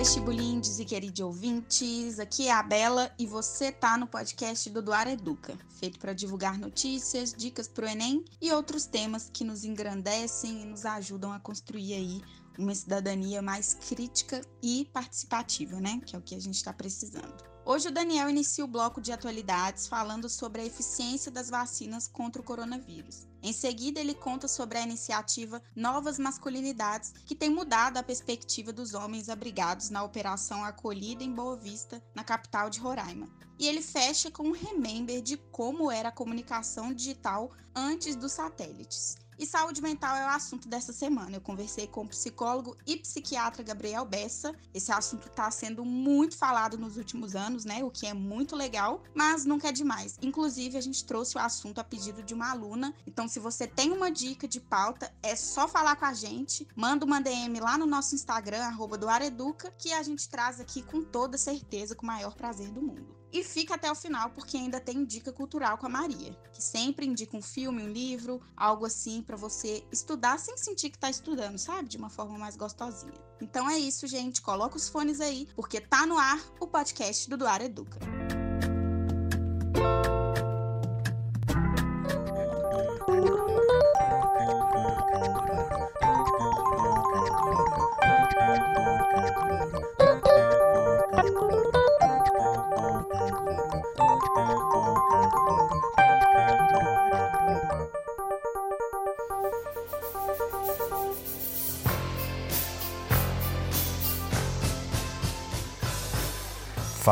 vestibulindes 0.00 0.78
e 0.78 0.84
queridos 0.86 1.20
ouvintes, 1.20 2.18
aqui 2.18 2.48
é 2.48 2.52
a 2.52 2.62
Bela 2.62 3.12
e 3.18 3.26
você 3.26 3.70
tá 3.70 3.98
no 3.98 4.06
podcast 4.06 4.70
do 4.70 4.80
Duar 4.80 5.06
Educa, 5.06 5.58
feito 5.78 5.98
para 5.98 6.14
divulgar 6.14 6.58
notícias, 6.58 7.34
dicas 7.34 7.68
para 7.68 7.84
o 7.84 7.88
Enem 7.88 8.24
e 8.40 8.50
outros 8.50 8.86
temas 8.86 9.28
que 9.30 9.44
nos 9.44 9.62
engrandecem 9.62 10.62
e 10.62 10.64
nos 10.64 10.86
ajudam 10.86 11.34
a 11.34 11.38
construir 11.38 11.92
aí 11.92 12.22
uma 12.58 12.74
cidadania 12.74 13.42
mais 13.42 13.74
crítica 13.74 14.40
e 14.62 14.88
participativa, 14.90 15.78
né? 15.78 16.00
Que 16.06 16.16
é 16.16 16.18
o 16.18 16.22
que 16.22 16.34
a 16.34 16.40
gente 16.40 16.56
está 16.56 16.72
precisando. 16.72 17.44
Hoje 17.66 17.88
o 17.88 17.92
Daniel 17.92 18.30
inicia 18.30 18.64
o 18.64 18.68
bloco 18.68 19.02
de 19.02 19.12
atualidades 19.12 19.86
falando 19.86 20.30
sobre 20.30 20.62
a 20.62 20.64
eficiência 20.64 21.30
das 21.30 21.50
vacinas 21.50 22.08
contra 22.08 22.40
o 22.40 22.44
coronavírus. 22.44 23.28
Em 23.42 23.52
seguida, 23.52 23.98
ele 23.98 24.14
conta 24.14 24.46
sobre 24.46 24.78
a 24.78 24.82
iniciativa 24.82 25.62
Novas 25.74 26.18
Masculinidades, 26.18 27.12
que 27.24 27.34
tem 27.34 27.48
mudado 27.48 27.96
a 27.96 28.02
perspectiva 28.02 28.72
dos 28.72 28.92
homens 28.92 29.28
abrigados 29.28 29.88
na 29.88 30.02
Operação 30.02 30.62
Acolhida 30.62 31.24
em 31.24 31.32
Boa 31.32 31.56
Vista, 31.56 32.02
na 32.14 32.22
capital 32.22 32.68
de 32.68 32.80
Roraima. 32.80 33.28
E 33.58 33.66
ele 33.66 33.82
fecha 33.82 34.30
com 34.30 34.44
um 34.44 34.52
remember 34.52 35.22
de 35.22 35.36
como 35.36 35.90
era 35.90 36.10
a 36.10 36.12
comunicação 36.12 36.92
digital 36.92 37.50
antes 37.74 38.14
dos 38.14 38.32
satélites. 38.32 39.16
E 39.40 39.46
saúde 39.46 39.80
mental 39.80 40.14
é 40.14 40.26
o 40.26 40.28
assunto 40.28 40.68
dessa 40.68 40.92
semana. 40.92 41.34
Eu 41.34 41.40
conversei 41.40 41.86
com 41.86 42.02
o 42.02 42.08
psicólogo 42.08 42.76
e 42.86 42.98
psiquiatra 42.98 43.62
Gabriel 43.62 44.04
Bessa. 44.04 44.54
Esse 44.74 44.92
assunto 44.92 45.28
está 45.28 45.50
sendo 45.50 45.82
muito 45.82 46.36
falado 46.36 46.76
nos 46.76 46.98
últimos 46.98 47.34
anos, 47.34 47.64
né? 47.64 47.82
O 47.82 47.90
que 47.90 48.06
é 48.06 48.12
muito 48.12 48.54
legal, 48.54 49.02
mas 49.14 49.46
nunca 49.46 49.68
é 49.68 49.72
demais. 49.72 50.18
Inclusive, 50.20 50.76
a 50.76 50.80
gente 50.82 51.06
trouxe 51.06 51.38
o 51.38 51.40
assunto 51.40 51.78
a 51.78 51.84
pedido 51.84 52.22
de 52.22 52.34
uma 52.34 52.50
aluna. 52.50 52.94
Então, 53.06 53.26
se 53.26 53.40
você 53.40 53.66
tem 53.66 53.90
uma 53.92 54.10
dica 54.10 54.46
de 54.46 54.60
pauta, 54.60 55.10
é 55.22 55.34
só 55.34 55.66
falar 55.66 55.96
com 55.96 56.04
a 56.04 56.12
gente. 56.12 56.68
Manda 56.76 57.06
uma 57.06 57.18
DM 57.18 57.60
lá 57.60 57.78
no 57.78 57.86
nosso 57.86 58.14
Instagram, 58.14 58.62
arroba 58.64 58.98
do 58.98 59.08
Areduca, 59.08 59.72
que 59.78 59.90
a 59.94 60.02
gente 60.02 60.28
traz 60.28 60.60
aqui 60.60 60.82
com 60.82 61.02
toda 61.02 61.38
certeza, 61.38 61.94
com 61.94 62.02
o 62.02 62.06
maior 62.06 62.34
prazer 62.34 62.68
do 62.68 62.82
mundo. 62.82 63.19
E 63.32 63.44
fica 63.44 63.74
até 63.74 63.90
o 63.90 63.94
final, 63.94 64.30
porque 64.30 64.56
ainda 64.56 64.80
tem 64.80 65.04
dica 65.04 65.32
cultural 65.32 65.78
com 65.78 65.86
a 65.86 65.88
Maria, 65.88 66.36
que 66.52 66.62
sempre 66.62 67.06
indica 67.06 67.36
um 67.36 67.42
filme, 67.42 67.82
um 67.82 67.92
livro, 67.92 68.40
algo 68.56 68.84
assim 68.84 69.22
para 69.22 69.36
você 69.36 69.84
estudar 69.92 70.38
sem 70.38 70.56
sentir 70.56 70.90
que 70.90 70.98
tá 70.98 71.08
estudando, 71.08 71.58
sabe? 71.58 71.88
De 71.88 71.96
uma 71.96 72.10
forma 72.10 72.38
mais 72.38 72.56
gostosinha. 72.56 73.14
Então 73.40 73.68
é 73.70 73.78
isso, 73.78 74.06
gente. 74.06 74.42
Coloca 74.42 74.76
os 74.76 74.88
fones 74.88 75.20
aí, 75.20 75.48
porque 75.54 75.80
tá 75.80 76.06
no 76.06 76.18
ar 76.18 76.40
o 76.60 76.66
podcast 76.66 77.28
do 77.30 77.36
Duar 77.36 77.62
Educa. 77.62 77.98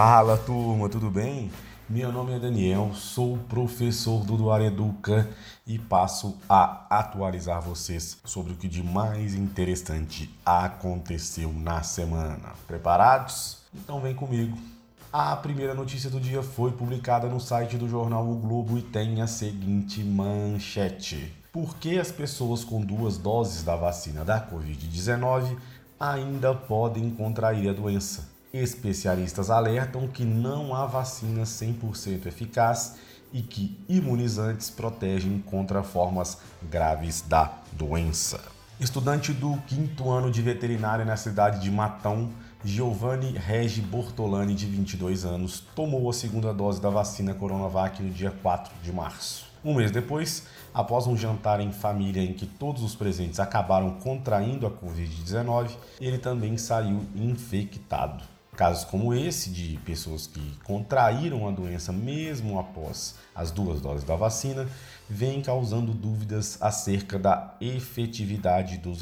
Fala 0.01 0.37
turma, 0.37 0.89
tudo 0.89 1.11
bem? 1.11 1.51
Meu 1.89 2.13
nome 2.13 2.33
é 2.33 2.39
Daniel, 2.39 2.93
sou 2.95 3.37
professor 3.49 4.25
do 4.25 4.37
Duar 4.37 4.61
Educa 4.61 5.29
e 5.67 5.77
passo 5.77 6.37
a 6.49 6.87
atualizar 6.89 7.61
vocês 7.61 8.17
sobre 8.25 8.53
o 8.53 8.55
que 8.55 8.69
de 8.69 8.81
mais 8.81 9.35
interessante 9.35 10.33
aconteceu 10.47 11.53
na 11.53 11.83
semana. 11.83 12.53
Preparados? 12.65 13.63
Então 13.75 14.01
vem 14.01 14.15
comigo. 14.15 14.57
A 15.13 15.35
primeira 15.35 15.75
notícia 15.75 16.09
do 16.09 16.21
dia 16.21 16.45
foi 16.45 16.71
publicada 16.71 17.29
no 17.29 17.41
site 17.41 17.77
do 17.77 17.89
jornal 17.89 18.25
O 18.31 18.37
Globo 18.37 18.79
e 18.79 18.83
tem 18.83 19.21
a 19.21 19.27
seguinte 19.27 20.01
manchete: 20.05 21.35
Por 21.53 21.75
que 21.75 21.99
as 21.99 22.13
pessoas 22.13 22.63
com 22.63 22.81
duas 22.81 23.19
doses 23.19 23.65
da 23.65 23.75
vacina 23.75 24.25
da 24.25 24.41
Covid-19 24.49 25.57
ainda 25.99 26.55
podem 26.55 27.11
contrair 27.11 27.69
a 27.69 27.73
doença? 27.73 28.38
Especialistas 28.53 29.51
alertam 29.51 30.09
que 30.09 30.25
não 30.25 30.75
há 30.75 30.87
vacina 30.87 31.43
100% 31.43 32.25
eficaz 32.25 32.97
e 33.31 33.43
que 33.43 33.79
imunizantes 33.87 34.71
protegem 34.71 35.39
contra 35.39 35.83
formas 35.83 36.39
graves 36.63 37.21
da 37.21 37.53
doença. 37.73 38.41
Estudante 38.81 39.35
do 39.35 39.55
quinto 39.67 40.11
ano 40.11 40.31
de 40.31 40.41
veterinária 40.41 41.05
na 41.05 41.17
cidade 41.17 41.61
de 41.61 41.71
Matão, 41.71 42.31
Giovanni 42.65 43.33
Regi 43.33 43.83
Bortolani, 43.83 44.55
de 44.55 44.65
22 44.65 45.27
anos, 45.27 45.61
tomou 45.75 46.09
a 46.09 46.13
segunda 46.15 46.55
dose 46.55 46.81
da 46.81 46.89
vacina 46.89 47.35
Coronavac 47.35 48.03
no 48.03 48.11
dia 48.11 48.31
4 48.31 48.73
de 48.83 48.93
março. 48.93 49.47
Um 49.63 49.75
mês 49.75 49.91
depois, 49.91 50.47
após 50.73 51.07
um 51.07 51.17
jantar 51.17 51.61
em 51.61 51.71
família 51.71 52.23
em 52.23 52.33
que 52.33 52.47
todos 52.47 52.83
os 52.83 52.95
presentes 52.95 53.41
acabaram 53.41 53.91
contraindo 53.97 54.67
a 54.67 54.71
Covid-19, 54.71 55.71
ele 56.01 56.17
também 56.17 56.57
saiu 56.57 57.05
infectado. 57.15 58.38
Casos 58.59 58.83
como 58.83 59.15
esse, 59.15 59.51
de 59.51 59.79
pessoas 59.85 60.27
que 60.27 60.41
contraíram 60.65 61.47
a 61.47 61.53
doença 61.53 61.93
mesmo 61.93 62.59
após 62.59 63.15
as 63.33 63.53
duas 63.53 63.81
doses 63.81 64.03
da 64.03 64.17
vacina, 64.17 64.67
vêm 65.09 65.41
causando 65.41 65.95
dúvidas 65.95 66.59
acerca 66.61 67.21
da 67.21 67.55
efetividade 67.61 68.79
dos, 68.79 68.99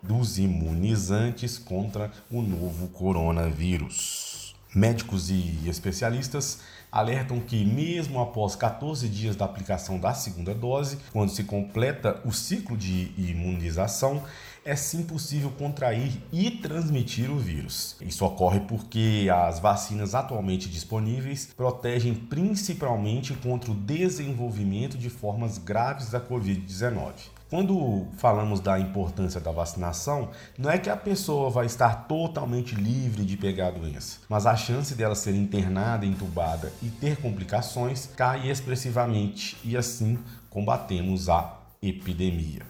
dos 0.00 0.38
imunizantes 0.38 1.58
contra 1.58 2.12
o 2.30 2.40
novo 2.42 2.86
coronavírus. 2.90 4.54
Médicos 4.72 5.30
e 5.30 5.68
especialistas 5.68 6.60
alertam 6.92 7.40
que, 7.40 7.64
mesmo 7.64 8.20
após 8.20 8.54
14 8.54 9.08
dias 9.08 9.34
da 9.34 9.46
aplicação 9.46 9.98
da 9.98 10.14
segunda 10.14 10.54
dose, 10.54 10.98
quando 11.12 11.30
se 11.30 11.42
completa 11.42 12.20
o 12.24 12.30
ciclo 12.30 12.76
de 12.76 13.12
imunização, 13.18 14.22
é 14.64 14.76
sim 14.76 15.02
possível 15.02 15.50
contrair 15.50 16.22
e 16.32 16.50
transmitir 16.50 17.30
o 17.30 17.38
vírus. 17.38 17.96
Isso 18.00 18.24
ocorre 18.24 18.60
porque 18.60 19.28
as 19.32 19.58
vacinas 19.58 20.14
atualmente 20.14 20.68
disponíveis 20.68 21.48
protegem 21.56 22.14
principalmente 22.14 23.34
contra 23.34 23.70
o 23.70 23.74
desenvolvimento 23.74 24.96
de 24.96 25.10
formas 25.10 25.58
graves 25.58 26.10
da 26.10 26.20
Covid-19. 26.20 27.12
Quando 27.52 28.06
falamos 28.16 28.60
da 28.60 28.78
importância 28.78 29.38
da 29.38 29.52
vacinação, 29.52 30.30
não 30.56 30.70
é 30.70 30.78
que 30.78 30.88
a 30.88 30.96
pessoa 30.96 31.50
vai 31.50 31.66
estar 31.66 32.06
totalmente 32.08 32.74
livre 32.74 33.26
de 33.26 33.36
pegar 33.36 33.68
a 33.68 33.72
doença, 33.72 34.20
mas 34.26 34.46
a 34.46 34.56
chance 34.56 34.94
dela 34.94 35.14
ser 35.14 35.34
internada, 35.34 36.06
entubada 36.06 36.72
e 36.82 36.88
ter 36.88 37.18
complicações 37.18 38.08
cai 38.16 38.48
expressivamente 38.48 39.58
e 39.62 39.76
assim 39.76 40.18
combatemos 40.48 41.28
a 41.28 41.58
epidemia. 41.82 42.62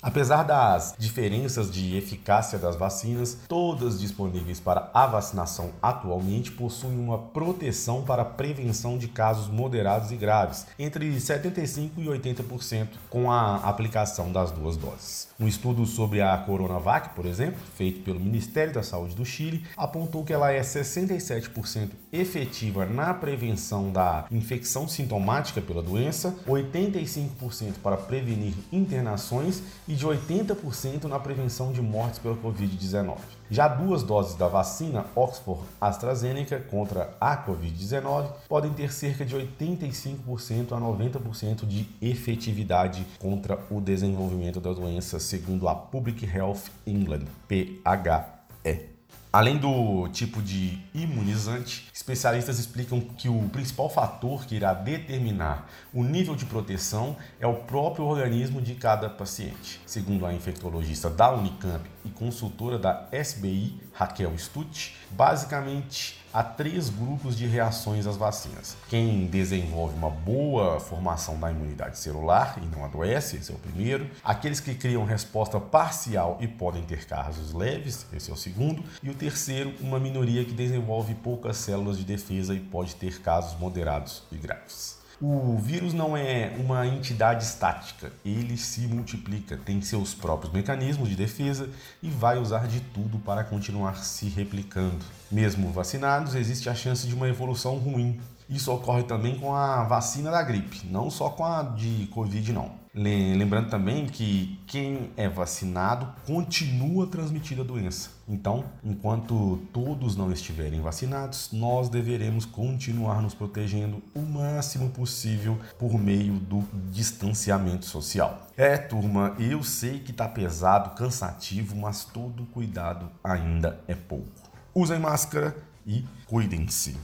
Apesar 0.00 0.44
das 0.44 0.94
diferenças 0.96 1.72
de 1.72 1.96
eficácia 1.96 2.56
das 2.56 2.76
vacinas, 2.76 3.36
todas 3.48 3.98
disponíveis 3.98 4.60
para 4.60 4.88
a 4.94 5.08
vacinação 5.08 5.72
atualmente 5.82 6.52
possuem 6.52 6.96
uma 6.96 7.18
proteção 7.18 8.04
para 8.04 8.22
a 8.22 8.24
prevenção 8.24 8.96
de 8.96 9.08
casos 9.08 9.48
moderados 9.48 10.12
e 10.12 10.16
graves, 10.16 10.66
entre 10.78 11.10
75% 11.16 11.90
e 11.96 12.04
80% 12.04 12.90
com 13.10 13.28
a 13.32 13.56
aplicação 13.56 14.30
das 14.30 14.52
duas 14.52 14.76
doses. 14.76 15.26
Um 15.40 15.48
estudo 15.48 15.84
sobre 15.84 16.20
a 16.20 16.36
Coronavac, 16.38 17.08
por 17.16 17.26
exemplo, 17.26 17.58
feito 17.74 18.02
pelo 18.02 18.20
Ministério 18.20 18.72
da 18.72 18.84
Saúde 18.84 19.16
do 19.16 19.24
Chile, 19.24 19.64
apontou 19.76 20.24
que 20.24 20.32
ela 20.32 20.52
é 20.52 20.60
67% 20.60 21.90
efetiva 22.12 22.86
na 22.86 23.12
prevenção 23.14 23.90
da 23.90 24.26
infecção 24.30 24.86
sintomática 24.86 25.60
pela 25.60 25.82
doença, 25.82 26.36
85% 26.46 27.74
para 27.82 27.96
prevenir 27.96 28.54
internações 28.72 29.60
e 29.88 29.94
de 29.94 30.06
80% 30.06 31.04
na 31.04 31.18
prevenção 31.18 31.72
de 31.72 31.80
mortes 31.80 32.18
pela 32.18 32.36
Covid-19. 32.36 33.16
Já 33.50 33.66
duas 33.66 34.02
doses 34.02 34.36
da 34.36 34.46
vacina 34.46 35.06
Oxford 35.16 35.62
AstraZeneca 35.80 36.60
contra 36.60 37.16
a 37.18 37.36
Covid-19 37.46 38.28
podem 38.46 38.72
ter 38.72 38.92
cerca 38.92 39.24
de 39.24 39.34
85% 39.34 40.72
a 40.72 40.80
90% 40.80 41.66
de 41.66 41.88
efetividade 42.02 43.06
contra 43.18 43.58
o 43.70 43.80
desenvolvimento 43.80 44.60
da 44.60 44.72
doença, 44.72 45.18
segundo 45.18 45.66
a 45.66 45.74
Public 45.74 46.26
Health 46.26 46.64
England, 46.86 47.24
PHE. 47.48 48.97
Além 49.38 49.56
do 49.56 50.08
tipo 50.08 50.42
de 50.42 50.80
imunizante, 50.92 51.88
especialistas 51.94 52.58
explicam 52.58 53.00
que 53.00 53.28
o 53.28 53.48
principal 53.50 53.88
fator 53.88 54.44
que 54.44 54.56
irá 54.56 54.74
determinar 54.74 55.70
o 55.94 56.02
nível 56.02 56.34
de 56.34 56.44
proteção 56.44 57.16
é 57.38 57.46
o 57.46 57.54
próprio 57.54 58.04
organismo 58.04 58.60
de 58.60 58.74
cada 58.74 59.08
paciente. 59.08 59.80
Segundo 59.86 60.26
a 60.26 60.34
infectologista 60.34 61.08
da 61.08 61.30
Unicamp 61.30 61.88
e 62.04 62.08
consultora 62.08 62.80
da 62.80 63.06
SBI, 63.12 63.80
Raquel 63.92 64.36
Stutt, 64.36 64.96
basicamente 65.12 66.17
há 66.32 66.42
três 66.42 66.90
grupos 66.90 67.36
de 67.36 67.46
reações 67.46 68.06
às 68.06 68.16
vacinas. 68.16 68.76
Quem 68.88 69.26
desenvolve 69.26 69.94
uma 69.96 70.10
boa 70.10 70.80
formação 70.80 71.38
da 71.38 71.50
imunidade 71.50 71.98
celular 71.98 72.58
e 72.62 72.66
não 72.66 72.84
adoece, 72.84 73.36
esse 73.36 73.50
é 73.50 73.54
o 73.54 73.58
primeiro. 73.58 74.08
Aqueles 74.22 74.60
que 74.60 74.74
criam 74.74 75.04
resposta 75.04 75.58
parcial 75.58 76.38
e 76.40 76.48
podem 76.48 76.82
ter 76.82 77.06
casos 77.06 77.52
leves, 77.52 78.06
esse 78.12 78.30
é 78.30 78.34
o 78.34 78.36
segundo. 78.36 78.82
E 79.02 79.10
o 79.10 79.14
terceiro, 79.14 79.74
uma 79.80 79.98
minoria 79.98 80.44
que 80.44 80.52
desenvolve 80.52 81.14
poucas 81.14 81.56
células 81.56 81.98
de 81.98 82.04
defesa 82.04 82.54
e 82.54 82.60
pode 82.60 82.94
ter 82.96 83.20
casos 83.20 83.58
moderados 83.58 84.22
e 84.30 84.36
graves. 84.36 84.97
O 85.20 85.58
vírus 85.58 85.92
não 85.92 86.16
é 86.16 86.54
uma 86.60 86.86
entidade 86.86 87.42
estática, 87.42 88.12
ele 88.24 88.56
se 88.56 88.82
multiplica, 88.82 89.56
tem 89.56 89.82
seus 89.82 90.14
próprios 90.14 90.52
mecanismos 90.52 91.08
de 91.08 91.16
defesa 91.16 91.68
e 92.00 92.08
vai 92.08 92.38
usar 92.38 92.68
de 92.68 92.78
tudo 92.78 93.18
para 93.18 93.42
continuar 93.42 93.96
se 94.04 94.28
replicando. 94.28 95.04
Mesmo 95.28 95.72
vacinados, 95.72 96.36
existe 96.36 96.70
a 96.70 96.74
chance 96.74 97.04
de 97.04 97.16
uma 97.16 97.28
evolução 97.28 97.78
ruim. 97.78 98.20
Isso 98.48 98.72
ocorre 98.72 99.02
também 99.02 99.36
com 99.40 99.52
a 99.52 99.82
vacina 99.82 100.30
da 100.30 100.40
gripe, 100.40 100.86
não 100.86 101.10
só 101.10 101.30
com 101.30 101.44
a 101.44 101.64
de 101.64 102.06
Covid, 102.12 102.52
não. 102.52 102.70
Lembrando 102.94 103.70
também 103.70 104.06
que 104.06 104.58
quem 104.66 105.10
é 105.16 105.28
vacinado 105.28 106.08
continua 106.26 107.06
transmitindo 107.06 107.62
a 107.62 107.64
doença. 107.64 108.10
Então, 108.28 108.64
enquanto 108.82 109.60
todos 109.72 110.16
não 110.16 110.32
estiverem 110.32 110.80
vacinados, 110.80 111.50
nós 111.52 111.88
deveremos 111.88 112.44
continuar 112.44 113.22
nos 113.22 113.34
protegendo 113.34 114.02
o 114.14 114.20
máximo 114.20 114.90
possível 114.90 115.58
por 115.78 115.98
meio 115.98 116.34
do 116.34 116.64
distanciamento 116.90 117.86
social. 117.86 118.46
É, 118.56 118.76
turma, 118.76 119.34
eu 119.38 119.62
sei 119.62 120.00
que 120.00 120.12
tá 120.12 120.26
pesado, 120.26 120.96
cansativo, 120.96 121.76
mas 121.76 122.04
todo 122.04 122.46
cuidado 122.46 123.10
ainda 123.22 123.80
é 123.86 123.94
pouco. 123.94 124.26
Usem 124.74 124.98
máscara 124.98 125.56
e 125.86 126.04
cuidem-se. 126.26 126.96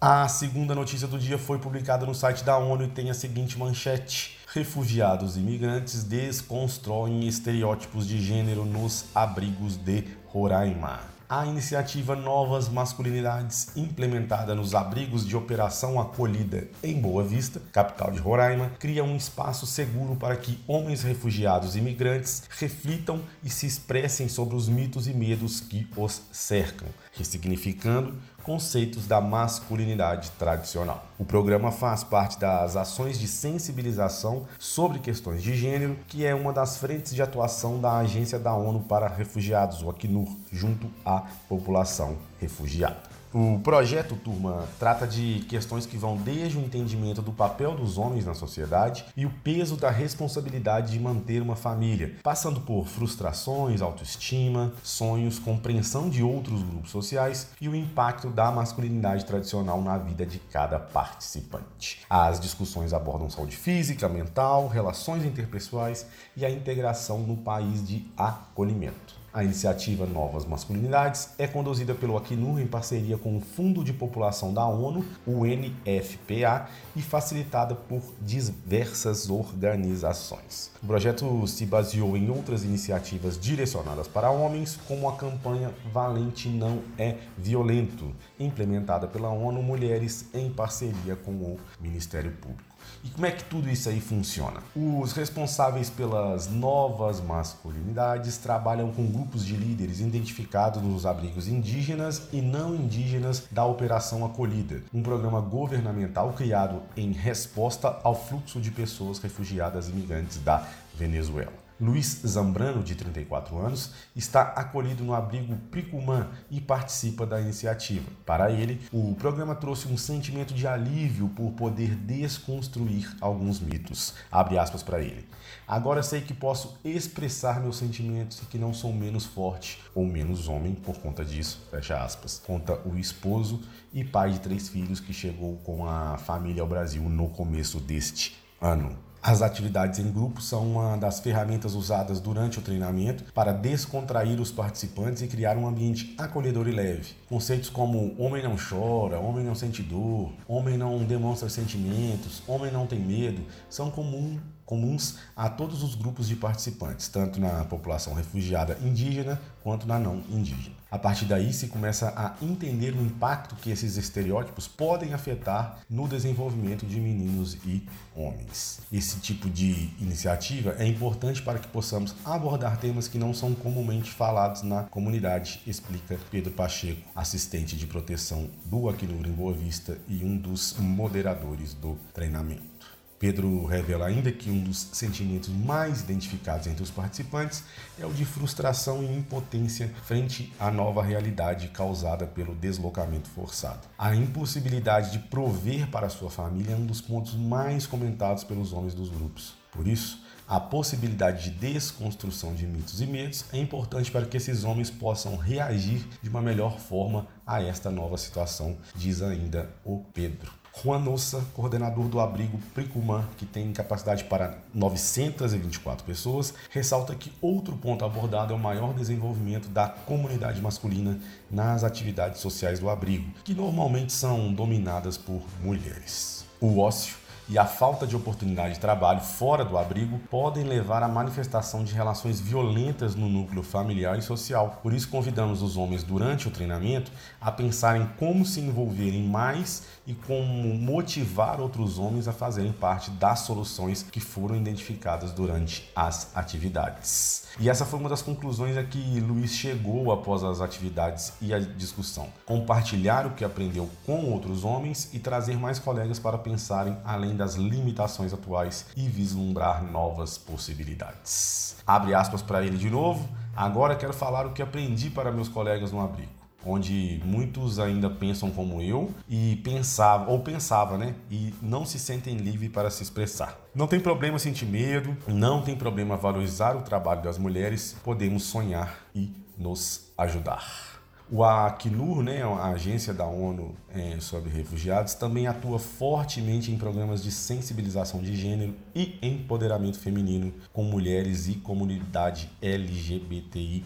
A 0.00 0.28
segunda 0.28 0.76
notícia 0.76 1.08
do 1.08 1.18
dia 1.18 1.36
foi 1.38 1.58
publicada 1.58 2.06
no 2.06 2.14
site 2.14 2.44
da 2.44 2.56
ONU 2.56 2.84
e 2.84 2.88
tem 2.88 3.10
a 3.10 3.14
seguinte 3.14 3.58
manchete: 3.58 4.37
refugiados 4.52 5.36
e 5.36 5.40
imigrantes 5.40 6.04
desconstroem 6.04 7.28
estereótipos 7.28 8.08
de 8.08 8.18
gênero 8.18 8.64
nos 8.64 9.04
abrigos 9.14 9.76
de 9.76 10.04
Roraima. 10.26 11.00
A 11.28 11.44
iniciativa 11.44 12.16
Novas 12.16 12.70
Masculinidades, 12.70 13.76
implementada 13.76 14.54
nos 14.54 14.74
abrigos 14.74 15.26
de 15.26 15.36
operação 15.36 16.00
acolhida 16.00 16.66
em 16.82 16.98
Boa 16.98 17.22
Vista, 17.22 17.60
capital 17.70 18.10
de 18.10 18.18
Roraima, 18.18 18.70
cria 18.78 19.04
um 19.04 19.14
espaço 19.14 19.66
seguro 19.66 20.16
para 20.16 20.36
que 20.36 20.58
homens 20.66 21.02
refugiados 21.02 21.76
e 21.76 21.80
imigrantes 21.80 22.44
reflitam 22.58 23.20
e 23.44 23.50
se 23.50 23.66
expressem 23.66 24.26
sobre 24.26 24.56
os 24.56 24.66
mitos 24.70 25.06
e 25.06 25.12
medos 25.12 25.60
que 25.60 25.86
os 25.94 26.22
cercam, 26.32 26.88
ressignificando 27.12 28.14
conceitos 28.48 29.06
da 29.06 29.20
masculinidade 29.20 30.30
tradicional. 30.38 31.04
O 31.18 31.24
programa 31.24 31.70
faz 31.70 32.02
parte 32.02 32.40
das 32.40 32.76
ações 32.76 33.18
de 33.18 33.28
sensibilização 33.28 34.46
sobre 34.58 35.00
questões 35.00 35.42
de 35.42 35.54
gênero, 35.54 35.98
que 36.08 36.24
é 36.24 36.34
uma 36.34 36.50
das 36.50 36.78
frentes 36.78 37.14
de 37.14 37.20
atuação 37.20 37.78
da 37.78 37.98
Agência 37.98 38.38
da 38.38 38.54
ONU 38.54 38.80
para 38.80 39.06
Refugiados, 39.06 39.82
o 39.82 39.90
Acnur, 39.90 40.34
junto 40.50 40.90
à 41.04 41.24
população 41.46 42.16
refugiada. 42.40 43.17
O 43.32 43.58
projeto 43.58 44.16
Turma 44.16 44.66
trata 44.78 45.06
de 45.06 45.44
questões 45.50 45.84
que 45.84 45.98
vão 45.98 46.16
desde 46.16 46.56
o 46.56 46.62
entendimento 46.62 47.20
do 47.20 47.30
papel 47.30 47.76
dos 47.76 47.98
homens 47.98 48.24
na 48.24 48.32
sociedade 48.32 49.04
e 49.14 49.26
o 49.26 49.30
peso 49.30 49.76
da 49.76 49.90
responsabilidade 49.90 50.92
de 50.92 50.98
manter 50.98 51.42
uma 51.42 51.54
família, 51.54 52.16
passando 52.22 52.58
por 52.58 52.86
frustrações, 52.86 53.82
autoestima, 53.82 54.72
sonhos, 54.82 55.38
compreensão 55.38 56.08
de 56.08 56.22
outros 56.22 56.62
grupos 56.62 56.90
sociais 56.90 57.50
e 57.60 57.68
o 57.68 57.76
impacto 57.76 58.30
da 58.30 58.50
masculinidade 58.50 59.26
tradicional 59.26 59.82
na 59.82 59.98
vida 59.98 60.24
de 60.24 60.38
cada 60.38 60.78
participante. 60.78 62.00
As 62.08 62.40
discussões 62.40 62.94
abordam 62.94 63.28
saúde 63.28 63.58
física, 63.58 64.08
mental, 64.08 64.68
relações 64.68 65.22
interpessoais 65.22 66.06
e 66.34 66.46
a 66.46 66.50
integração 66.50 67.18
no 67.18 67.36
país 67.36 67.86
de 67.86 68.06
acolhimento. 68.16 69.17
A 69.38 69.44
iniciativa 69.44 70.04
Novas 70.04 70.44
Masculinidades 70.44 71.28
é 71.38 71.46
conduzida 71.46 71.94
pelo 71.94 72.16
Acnur 72.16 72.58
em 72.58 72.66
parceria 72.66 73.16
com 73.16 73.36
o 73.36 73.40
Fundo 73.40 73.84
de 73.84 73.92
População 73.92 74.52
da 74.52 74.66
ONU, 74.66 75.04
o 75.24 75.44
NFPA, 75.46 76.68
e 76.96 77.00
facilitada 77.00 77.72
por 77.72 78.02
diversas 78.20 79.30
organizações. 79.30 80.72
O 80.82 80.88
projeto 80.88 81.46
se 81.46 81.64
baseou 81.64 82.16
em 82.16 82.28
outras 82.28 82.64
iniciativas 82.64 83.38
direcionadas 83.38 84.08
para 84.08 84.28
homens, 84.28 84.76
como 84.88 85.08
a 85.08 85.14
campanha 85.14 85.70
Valente 85.92 86.48
Não 86.48 86.82
é 86.98 87.14
Violento, 87.36 88.12
implementada 88.40 89.06
pela 89.06 89.28
ONU 89.28 89.62
Mulheres 89.62 90.26
em 90.34 90.50
parceria 90.50 91.14
com 91.14 91.30
o 91.30 91.60
Ministério 91.80 92.32
Público. 92.32 92.67
E 93.04 93.08
como 93.10 93.26
é 93.26 93.30
que 93.30 93.44
tudo 93.44 93.68
isso 93.70 93.88
aí 93.88 94.00
funciona? 94.00 94.60
Os 94.74 95.12
responsáveis 95.12 95.88
pelas 95.88 96.50
novas 96.50 97.20
masculinidades 97.20 98.38
trabalham 98.38 98.90
com 98.90 99.06
grupos 99.06 99.44
de 99.44 99.56
líderes 99.56 100.00
identificados 100.00 100.82
nos 100.82 101.06
abrigos 101.06 101.48
indígenas 101.48 102.22
e 102.32 102.40
não 102.40 102.74
indígenas 102.74 103.44
da 103.50 103.64
Operação 103.64 104.24
Acolhida, 104.24 104.82
um 104.92 105.02
programa 105.02 105.40
governamental 105.40 106.32
criado 106.32 106.82
em 106.96 107.12
resposta 107.12 107.98
ao 108.02 108.14
fluxo 108.14 108.60
de 108.60 108.70
pessoas 108.70 109.18
refugiadas 109.18 109.88
e 109.88 109.92
imigrantes 109.92 110.38
da 110.38 110.66
Venezuela. 110.94 111.67
Luiz 111.80 112.22
Zambrano, 112.26 112.82
de 112.82 112.96
34 112.96 113.56
anos, 113.56 113.92
está 114.16 114.42
acolhido 114.42 115.04
no 115.04 115.14
abrigo 115.14 115.56
Pricumã 115.70 116.28
e 116.50 116.60
participa 116.60 117.24
da 117.24 117.40
iniciativa. 117.40 118.10
Para 118.26 118.50
ele, 118.50 118.80
o 118.92 119.14
programa 119.14 119.54
trouxe 119.54 119.86
um 119.86 119.96
sentimento 119.96 120.52
de 120.52 120.66
alívio 120.66 121.28
por 121.28 121.52
poder 121.52 121.94
desconstruir 121.94 123.16
alguns 123.20 123.60
mitos. 123.60 124.14
Abre 124.30 124.58
aspas 124.58 124.82
para 124.82 125.00
ele. 125.00 125.28
Agora 125.68 126.02
sei 126.02 126.20
que 126.20 126.34
posso 126.34 126.78
expressar 126.84 127.60
meus 127.60 127.76
sentimentos 127.76 128.42
e 128.42 128.46
que 128.46 128.58
não 128.58 128.74
sou 128.74 128.92
menos 128.92 129.24
forte 129.24 129.80
ou 129.94 130.04
menos 130.04 130.48
homem 130.48 130.74
por 130.74 130.98
conta 130.98 131.24
disso. 131.24 131.64
Fecha 131.70 132.02
aspas. 132.02 132.42
Conta 132.44 132.80
o 132.88 132.98
esposo 132.98 133.62
e 133.92 134.02
pai 134.02 134.32
de 134.32 134.40
três 134.40 134.68
filhos 134.68 134.98
que 134.98 135.12
chegou 135.12 135.58
com 135.58 135.86
a 135.86 136.18
família 136.18 136.62
ao 136.62 136.68
Brasil 136.68 137.02
no 137.02 137.28
começo 137.28 137.78
deste 137.78 138.36
ano. 138.60 139.07
As 139.22 139.42
atividades 139.42 139.98
em 139.98 140.10
grupo 140.10 140.40
são 140.40 140.64
uma 140.72 140.96
das 140.96 141.20
ferramentas 141.20 141.74
usadas 141.74 142.20
durante 142.20 142.58
o 142.58 142.62
treinamento 142.62 143.24
para 143.32 143.52
descontrair 143.52 144.40
os 144.40 144.52
participantes 144.52 145.22
e 145.22 145.26
criar 145.26 145.56
um 145.56 145.66
ambiente 145.66 146.14
acolhedor 146.16 146.68
e 146.68 146.72
leve. 146.72 147.14
Conceitos 147.28 147.68
como 147.68 148.14
homem 148.16 148.42
não 148.42 148.56
chora, 148.56 149.18
homem 149.18 149.44
não 149.44 149.54
sente 149.54 149.82
dor, 149.82 150.32
homem 150.46 150.78
não 150.78 151.04
demonstra 151.04 151.48
sentimentos, 151.48 152.42
homem 152.46 152.70
não 152.70 152.86
tem 152.86 153.00
medo 153.00 153.42
são 153.68 153.90
comuns 153.90 154.40
comuns 154.68 155.16
a 155.34 155.48
todos 155.48 155.82
os 155.82 155.94
grupos 155.94 156.28
de 156.28 156.36
participantes, 156.36 157.08
tanto 157.08 157.40
na 157.40 157.64
população 157.64 158.12
refugiada 158.12 158.76
indígena 158.82 159.40
quanto 159.62 159.88
na 159.88 159.98
não 159.98 160.22
indígena. 160.28 160.76
A 160.90 160.98
partir 160.98 161.24
daí 161.24 161.54
se 161.54 161.68
começa 161.68 162.12
a 162.14 162.34
entender 162.44 162.92
o 162.94 163.00
impacto 163.00 163.56
que 163.56 163.70
esses 163.70 163.96
estereótipos 163.96 164.68
podem 164.68 165.14
afetar 165.14 165.78
no 165.88 166.06
desenvolvimento 166.06 166.84
de 166.84 167.00
meninos 167.00 167.54
e 167.64 167.82
homens. 168.14 168.80
Esse 168.92 169.18
tipo 169.20 169.48
de 169.48 169.90
iniciativa 169.98 170.76
é 170.78 170.86
importante 170.86 171.40
para 171.40 171.58
que 171.58 171.68
possamos 171.68 172.14
abordar 172.22 172.78
temas 172.78 173.08
que 173.08 173.18
não 173.18 173.32
são 173.32 173.54
comumente 173.54 174.10
falados 174.10 174.62
na 174.62 174.82
comunidade, 174.84 175.62
explica 175.66 176.18
Pedro 176.30 176.52
Pacheco, 176.52 177.08
assistente 177.16 177.74
de 177.74 177.86
proteção 177.86 178.50
do 178.66 178.88
Acnur 178.88 179.26
em 179.26 179.32
Boa 179.32 179.54
Vista 179.54 179.96
e 180.06 180.22
um 180.22 180.36
dos 180.36 180.74
moderadores 180.78 181.72
do 181.72 181.96
treinamento. 182.12 182.77
Pedro 183.18 183.64
revela 183.66 184.06
ainda 184.06 184.30
que 184.30 184.48
um 184.48 184.62
dos 184.62 184.88
sentimentos 184.92 185.48
mais 185.48 186.02
identificados 186.02 186.66
entre 186.66 186.82
os 186.82 186.90
participantes 186.90 187.64
é 187.98 188.06
o 188.06 188.12
de 188.12 188.24
frustração 188.24 189.02
e 189.02 189.06
impotência 189.06 189.92
frente 190.04 190.52
à 190.58 190.70
nova 190.70 191.02
realidade 191.02 191.68
causada 191.68 192.26
pelo 192.26 192.54
deslocamento 192.54 193.28
forçado. 193.28 193.88
A 193.98 194.14
impossibilidade 194.14 195.10
de 195.10 195.18
prover 195.18 195.88
para 195.90 196.08
sua 196.08 196.30
família 196.30 196.74
é 196.74 196.76
um 196.76 196.86
dos 196.86 197.00
pontos 197.00 197.34
mais 197.34 197.86
comentados 197.86 198.44
pelos 198.44 198.72
homens 198.72 198.94
dos 198.94 199.08
grupos. 199.08 199.54
Por 199.72 199.86
isso, 199.86 200.22
a 200.48 200.58
possibilidade 200.58 201.50
de 201.50 201.58
desconstrução 201.58 202.54
de 202.54 202.66
mitos 202.66 203.02
e 203.02 203.06
medos 203.06 203.44
é 203.52 203.58
importante 203.58 204.10
para 204.10 204.24
que 204.24 204.36
esses 204.36 204.64
homens 204.64 204.90
possam 204.90 205.36
reagir 205.36 206.06
de 206.22 206.30
uma 206.30 206.40
melhor 206.40 206.78
forma 206.78 207.26
a 207.46 207.62
esta 207.62 207.90
nova 207.90 208.16
situação, 208.16 208.78
diz 208.94 209.20
ainda 209.20 209.70
o 209.84 209.98
Pedro. 210.14 210.57
Juan 210.82 211.00
Nossa, 211.00 211.44
coordenador 211.54 212.06
do 212.06 212.20
abrigo 212.20 212.58
Pricumã, 212.72 213.28
que 213.36 213.44
tem 213.44 213.72
capacidade 213.72 214.24
para 214.24 214.58
924 214.72 216.04
pessoas, 216.04 216.54
ressalta 216.70 217.14
que 217.14 217.32
outro 217.40 217.76
ponto 217.76 218.04
abordado 218.04 218.52
é 218.52 218.56
o 218.56 218.58
maior 218.58 218.94
desenvolvimento 218.94 219.68
da 219.68 219.88
comunidade 219.88 220.60
masculina 220.60 221.18
nas 221.50 221.82
atividades 221.82 222.40
sociais 222.40 222.78
do 222.78 222.88
abrigo, 222.88 223.32
que 223.42 223.54
normalmente 223.54 224.12
são 224.12 224.52
dominadas 224.52 225.16
por 225.16 225.42
mulheres. 225.60 226.44
O 226.60 226.78
ócio 226.78 227.17
e 227.48 227.56
a 227.56 227.64
falta 227.64 228.06
de 228.06 228.14
oportunidade 228.14 228.74
de 228.74 228.80
trabalho 228.80 229.20
fora 229.20 229.64
do 229.64 229.78
abrigo 229.78 230.18
podem 230.30 230.64
levar 230.64 231.02
à 231.02 231.08
manifestação 231.08 231.82
de 231.82 231.94
relações 231.94 232.40
violentas 232.40 233.14
no 233.14 233.28
núcleo 233.28 233.62
familiar 233.62 234.18
e 234.18 234.22
social. 234.22 234.80
Por 234.82 234.92
isso, 234.92 235.08
convidamos 235.08 235.62
os 235.62 235.76
homens 235.76 236.02
durante 236.02 236.46
o 236.46 236.50
treinamento 236.50 237.10
a 237.40 237.50
pensar 237.50 237.96
em 237.96 238.06
como 238.18 238.44
se 238.44 238.60
envolverem 238.60 239.22
mais 239.22 239.84
e 240.06 240.12
como 240.12 240.74
motivar 240.74 241.60
outros 241.60 241.98
homens 241.98 242.28
a 242.28 242.32
fazerem 242.32 242.72
parte 242.72 243.10
das 243.12 243.40
soluções 243.40 244.02
que 244.02 244.20
foram 244.20 244.54
identificadas 244.54 245.32
durante 245.32 245.90
as 245.96 246.36
atividades. 246.36 247.48
E 247.58 247.70
essa 247.70 247.86
foi 247.86 247.98
uma 247.98 248.08
das 248.08 248.22
conclusões 248.22 248.76
a 248.76 248.84
que 248.84 249.20
Luiz 249.20 249.52
chegou 249.52 250.12
após 250.12 250.44
as 250.44 250.60
atividades 250.60 251.32
e 251.40 251.54
a 251.54 251.58
discussão. 251.58 252.28
Compartilhar 252.44 253.26
o 253.26 253.30
que 253.30 253.44
aprendeu 253.44 253.88
com 254.04 254.30
outros 254.30 254.64
homens 254.64 255.08
e 255.12 255.18
trazer 255.18 255.58
mais 255.58 255.78
colegas 255.78 256.18
para 256.18 256.36
pensarem 256.36 256.96
além 257.04 257.37
das 257.38 257.54
limitações 257.54 258.34
atuais 258.34 258.86
e 258.96 259.08
vislumbrar 259.08 259.82
novas 259.82 260.36
possibilidades. 260.36 261.76
Abre 261.86 262.14
aspas 262.14 262.42
para 262.42 262.62
ele 262.62 262.76
de 262.76 262.90
novo. 262.90 263.26
Agora 263.56 263.96
quero 263.96 264.12
falar 264.12 264.46
o 264.46 264.52
que 264.52 264.60
aprendi 264.60 265.08
para 265.08 265.32
meus 265.32 265.48
colegas 265.48 265.92
no 265.92 266.00
abrigo 266.00 266.38
onde 266.66 267.20
muitos 267.24 267.78
ainda 267.78 268.10
pensam 268.10 268.50
como 268.50 268.82
eu 268.82 269.10
e 269.28 269.56
pensava 269.64 270.30
ou 270.30 270.40
pensava, 270.40 270.98
né? 270.98 271.14
E 271.30 271.54
não 271.62 271.86
se 271.86 271.98
sentem 271.98 272.36
livres 272.36 272.70
para 272.70 272.90
se 272.90 273.02
expressar. 273.02 273.56
Não 273.74 273.86
tem 273.86 274.00
problema 274.00 274.38
sentir 274.38 274.66
medo, 274.66 275.16
não 275.26 275.62
tem 275.62 275.76
problema 275.76 276.16
valorizar 276.16 276.76
o 276.76 276.82
trabalho 276.82 277.22
das 277.22 277.38
mulheres, 277.38 277.96
podemos 278.04 278.42
sonhar 278.42 278.98
e 279.14 279.32
nos 279.56 280.10
ajudar. 280.18 280.87
O 281.30 281.44
Acnur, 281.44 282.22
né, 282.22 282.42
a 282.42 282.68
agência 282.68 283.12
da 283.12 283.26
ONU 283.26 283.76
é, 283.94 284.18
sobre 284.18 284.48
refugiados, 284.48 285.12
também 285.12 285.46
atua 285.46 285.78
fortemente 285.78 286.72
em 286.72 286.78
programas 286.78 287.22
de 287.22 287.30
sensibilização 287.30 288.20
de 288.20 288.34
gênero 288.34 288.74
e 288.94 289.18
empoderamento 289.20 289.98
feminino 289.98 290.54
com 290.72 290.84
mulheres 290.84 291.46
e 291.46 291.56
comunidade 291.56 292.50
LGBTI+, 292.62 293.84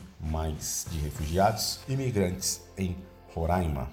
de 0.88 0.98
refugiados 0.98 1.80
e 1.88 1.94
imigrantes 1.94 2.62
em 2.78 2.96
Roraima. 3.34 3.88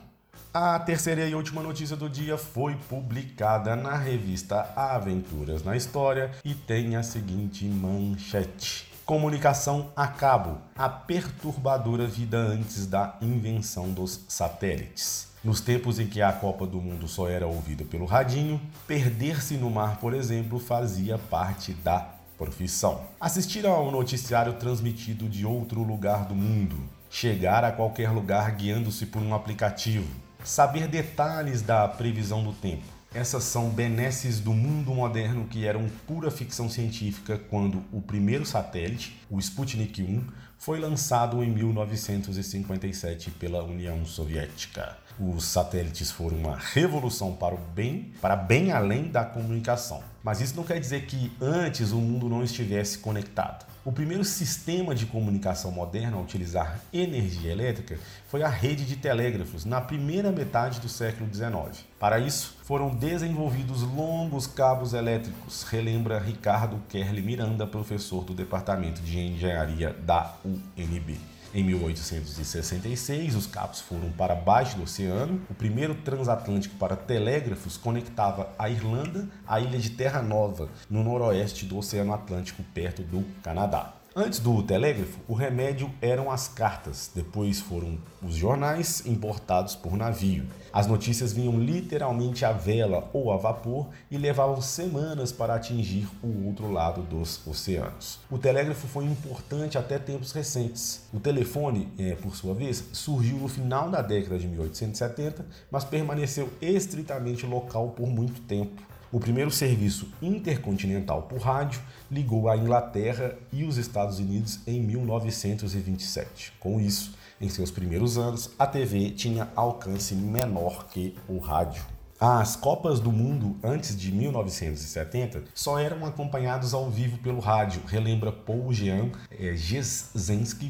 A 0.54 0.78
terceira 0.80 1.28
e 1.28 1.34
última 1.34 1.64
notícia 1.64 1.96
do 1.96 2.08
dia 2.08 2.38
foi 2.38 2.76
publicada 2.88 3.76
na 3.76 3.96
revista 3.98 4.72
Aventuras 4.76 5.64
na 5.64 5.76
História 5.76 6.32
e 6.46 6.54
tem 6.54 6.96
a 6.96 7.02
seguinte 7.02 7.66
manchete. 7.66 8.89
Comunicação 9.10 9.92
a 9.96 10.06
cabo, 10.06 10.60
a 10.78 10.88
perturbadora 10.88 12.06
vida 12.06 12.38
antes 12.38 12.86
da 12.86 13.18
invenção 13.20 13.90
dos 13.90 14.24
satélites. 14.28 15.30
Nos 15.44 15.60
tempos 15.60 15.98
em 15.98 16.06
que 16.06 16.22
a 16.22 16.32
Copa 16.32 16.68
do 16.68 16.80
Mundo 16.80 17.08
só 17.08 17.28
era 17.28 17.48
ouvida 17.48 17.84
pelo 17.84 18.06
radinho, 18.06 18.62
perder-se 18.86 19.58
no 19.58 19.68
mar, 19.68 19.98
por 19.98 20.14
exemplo, 20.14 20.60
fazia 20.60 21.18
parte 21.18 21.74
da 21.74 22.08
profissão. 22.38 23.02
Assistir 23.20 23.66
ao 23.66 23.90
noticiário 23.90 24.54
transmitido 24.54 25.28
de 25.28 25.44
outro 25.44 25.82
lugar 25.82 26.26
do 26.26 26.36
mundo, 26.36 26.78
chegar 27.10 27.64
a 27.64 27.72
qualquer 27.72 28.12
lugar 28.12 28.52
guiando-se 28.52 29.08
por 29.08 29.24
um 29.24 29.34
aplicativo, 29.34 30.08
saber 30.44 30.88
detalhes 30.88 31.64
da 31.64 31.88
previsão 31.88 32.44
do 32.44 32.54
tempo, 32.54 32.99
essas 33.14 33.44
são 33.44 33.70
benesses 33.70 34.40
do 34.40 34.54
mundo 34.54 34.94
moderno 34.94 35.46
que 35.46 35.66
eram 35.66 35.90
pura 36.06 36.30
ficção 36.30 36.70
científica 36.70 37.40
quando 37.50 37.84
o 37.92 38.02
primeiro 38.02 38.46
satélite, 38.46 39.20
o 39.30 39.40
Sputnik 39.40 40.04
1, 40.04 40.28
foi 40.60 40.80
lançado 40.80 41.44
em 41.44 41.50
1957 41.50 43.32
pela 43.32 43.64
União 43.64 44.06
Soviética. 44.06 44.98
Os 45.20 45.46
satélites 45.46 46.12
foram 46.12 46.38
uma 46.38 46.58
revolução 46.58 47.34
para 47.34 47.56
o 47.56 47.58
bem, 47.58 48.14
para 48.22 48.36
bem 48.36 48.72
além 48.72 49.10
da 49.10 49.26
comunicação. 49.26 50.04
Mas 50.24 50.40
isso 50.40 50.56
não 50.56 50.64
quer 50.64 50.80
dizer 50.80 51.06
que 51.06 51.32
antes 51.42 51.92
o 51.92 51.98
mundo 51.98 52.30
não 52.30 52.44
estivesse 52.44 53.00
conectado. 53.00 53.66
O 53.86 53.94
primeiro 53.94 54.26
sistema 54.26 54.94
de 54.94 55.06
comunicação 55.06 55.72
moderno 55.72 56.18
a 56.18 56.22
utilizar 56.22 56.82
energia 56.92 57.50
elétrica 57.50 57.98
foi 58.28 58.44
a 58.44 58.50
rede 58.50 58.86
de 58.86 58.98
telégrafos 58.98 59.64
na 59.64 59.80
primeira 59.80 60.34
metade 60.34 60.82
do 60.82 60.90
século 60.90 61.34
XIX. 61.34 61.86
Para 61.98 62.20
isso, 62.20 62.58
foram 62.64 62.94
desenvolvidos 62.94 63.82
longos 63.82 64.46
cabos 64.48 64.94
elétricos, 64.94 65.64
relembra 65.64 66.20
Ricardo 66.20 66.78
Kerli 66.90 67.22
Miranda, 67.22 67.66
professor 67.66 68.26
do 68.26 68.34
Departamento 68.34 69.02
de 69.02 69.18
Engenharia 69.18 69.94
da 69.94 70.36
UNB. 70.44 71.18
Em 71.52 71.64
1866, 71.64 73.36
os 73.36 73.48
cabos 73.48 73.82
foram 73.82 74.12
para 74.12 74.36
baixo 74.36 74.78
do 74.78 74.84
oceano. 74.84 75.42
O 75.50 75.54
primeiro 75.56 75.96
transatlântico 75.96 76.76
para 76.76 76.96
telégrafos 76.96 77.76
conectava 77.76 78.54
a 78.58 78.70
Irlanda 78.70 79.28
à 79.48 79.60
ilha 79.60 79.80
de 79.80 79.90
Terra 79.90 80.22
Nova, 80.22 80.70
no 80.88 81.04
noroeste 81.04 81.66
do 81.66 81.78
Oceano 81.78 82.14
Atlântico, 82.14 82.62
perto 82.72 83.02
do 83.02 83.26
Canadá. 83.42 83.99
Antes 84.16 84.40
do 84.40 84.64
telégrafo, 84.64 85.20
o 85.28 85.36
remédio 85.36 85.92
eram 86.02 86.32
as 86.32 86.48
cartas, 86.48 87.12
depois 87.14 87.60
foram 87.60 87.96
os 88.24 88.34
jornais 88.34 89.06
importados 89.06 89.76
por 89.76 89.96
navio. 89.96 90.48
As 90.74 90.88
notícias 90.88 91.32
vinham 91.32 91.60
literalmente 91.60 92.44
à 92.44 92.52
vela 92.52 93.08
ou 93.14 93.32
a 93.32 93.38
vapor 93.38 93.90
e 94.10 94.18
levavam 94.18 94.60
semanas 94.62 95.32
para 95.32 95.54
atingir 95.54 96.08
o 96.24 96.48
outro 96.48 96.72
lado 96.72 97.04
dos 97.04 97.46
oceanos. 97.46 98.20
O 98.32 98.40
telégrafo 98.40 98.88
foi 98.88 99.06
importante 99.06 99.78
até 99.78 100.00
tempos 100.00 100.32
recentes. 100.32 101.04
O 101.14 101.20
telefone, 101.20 101.88
é, 102.00 102.16
por 102.16 102.36
sua 102.36 102.56
vez, 102.56 102.84
surgiu 102.92 103.38
no 103.38 103.48
final 103.48 103.92
da 103.92 104.02
década 104.02 104.40
de 104.40 104.48
1870, 104.48 105.46
mas 105.70 105.86
permaneceu 105.86 106.50
estritamente 106.60 107.46
local 107.46 107.90
por 107.90 108.08
muito 108.08 108.42
tempo. 108.42 108.89
O 109.12 109.20
primeiro 109.20 109.50
serviço 109.50 110.08
intercontinental 110.22 111.24
por 111.24 111.40
rádio 111.40 111.82
ligou 112.12 112.48
a 112.48 112.56
Inglaterra 112.56 113.36
e 113.52 113.64
os 113.64 113.78
Estados 113.78 114.20
Unidos 114.20 114.60
em 114.68 114.80
1927. 114.80 116.54
Com 116.60 116.80
isso, 116.80 117.16
em 117.42 117.50
seus 117.50 117.72
primeiros 117.72 118.20
anos, 118.20 118.52
a 118.60 118.68
TV 118.68 119.10
tinha 119.10 119.50
alcance 119.56 120.14
menor 120.14 120.86
que 120.90 121.16
o 121.28 121.40
rádio. 121.40 121.84
As 122.20 122.56
Copas 122.56 123.00
do 123.00 123.12
Mundo 123.12 123.56
antes 123.64 123.98
de 123.98 124.12
1970 124.12 125.46
só 125.56 125.80
eram 125.80 126.06
acompanhados 126.06 126.74
ao 126.74 126.92
vivo 126.92 127.18
pelo 127.18 127.40
rádio, 127.40 127.82
relembra 127.88 128.30
Paul 128.32 128.72
Jean 128.74 129.10
é, 129.32 129.56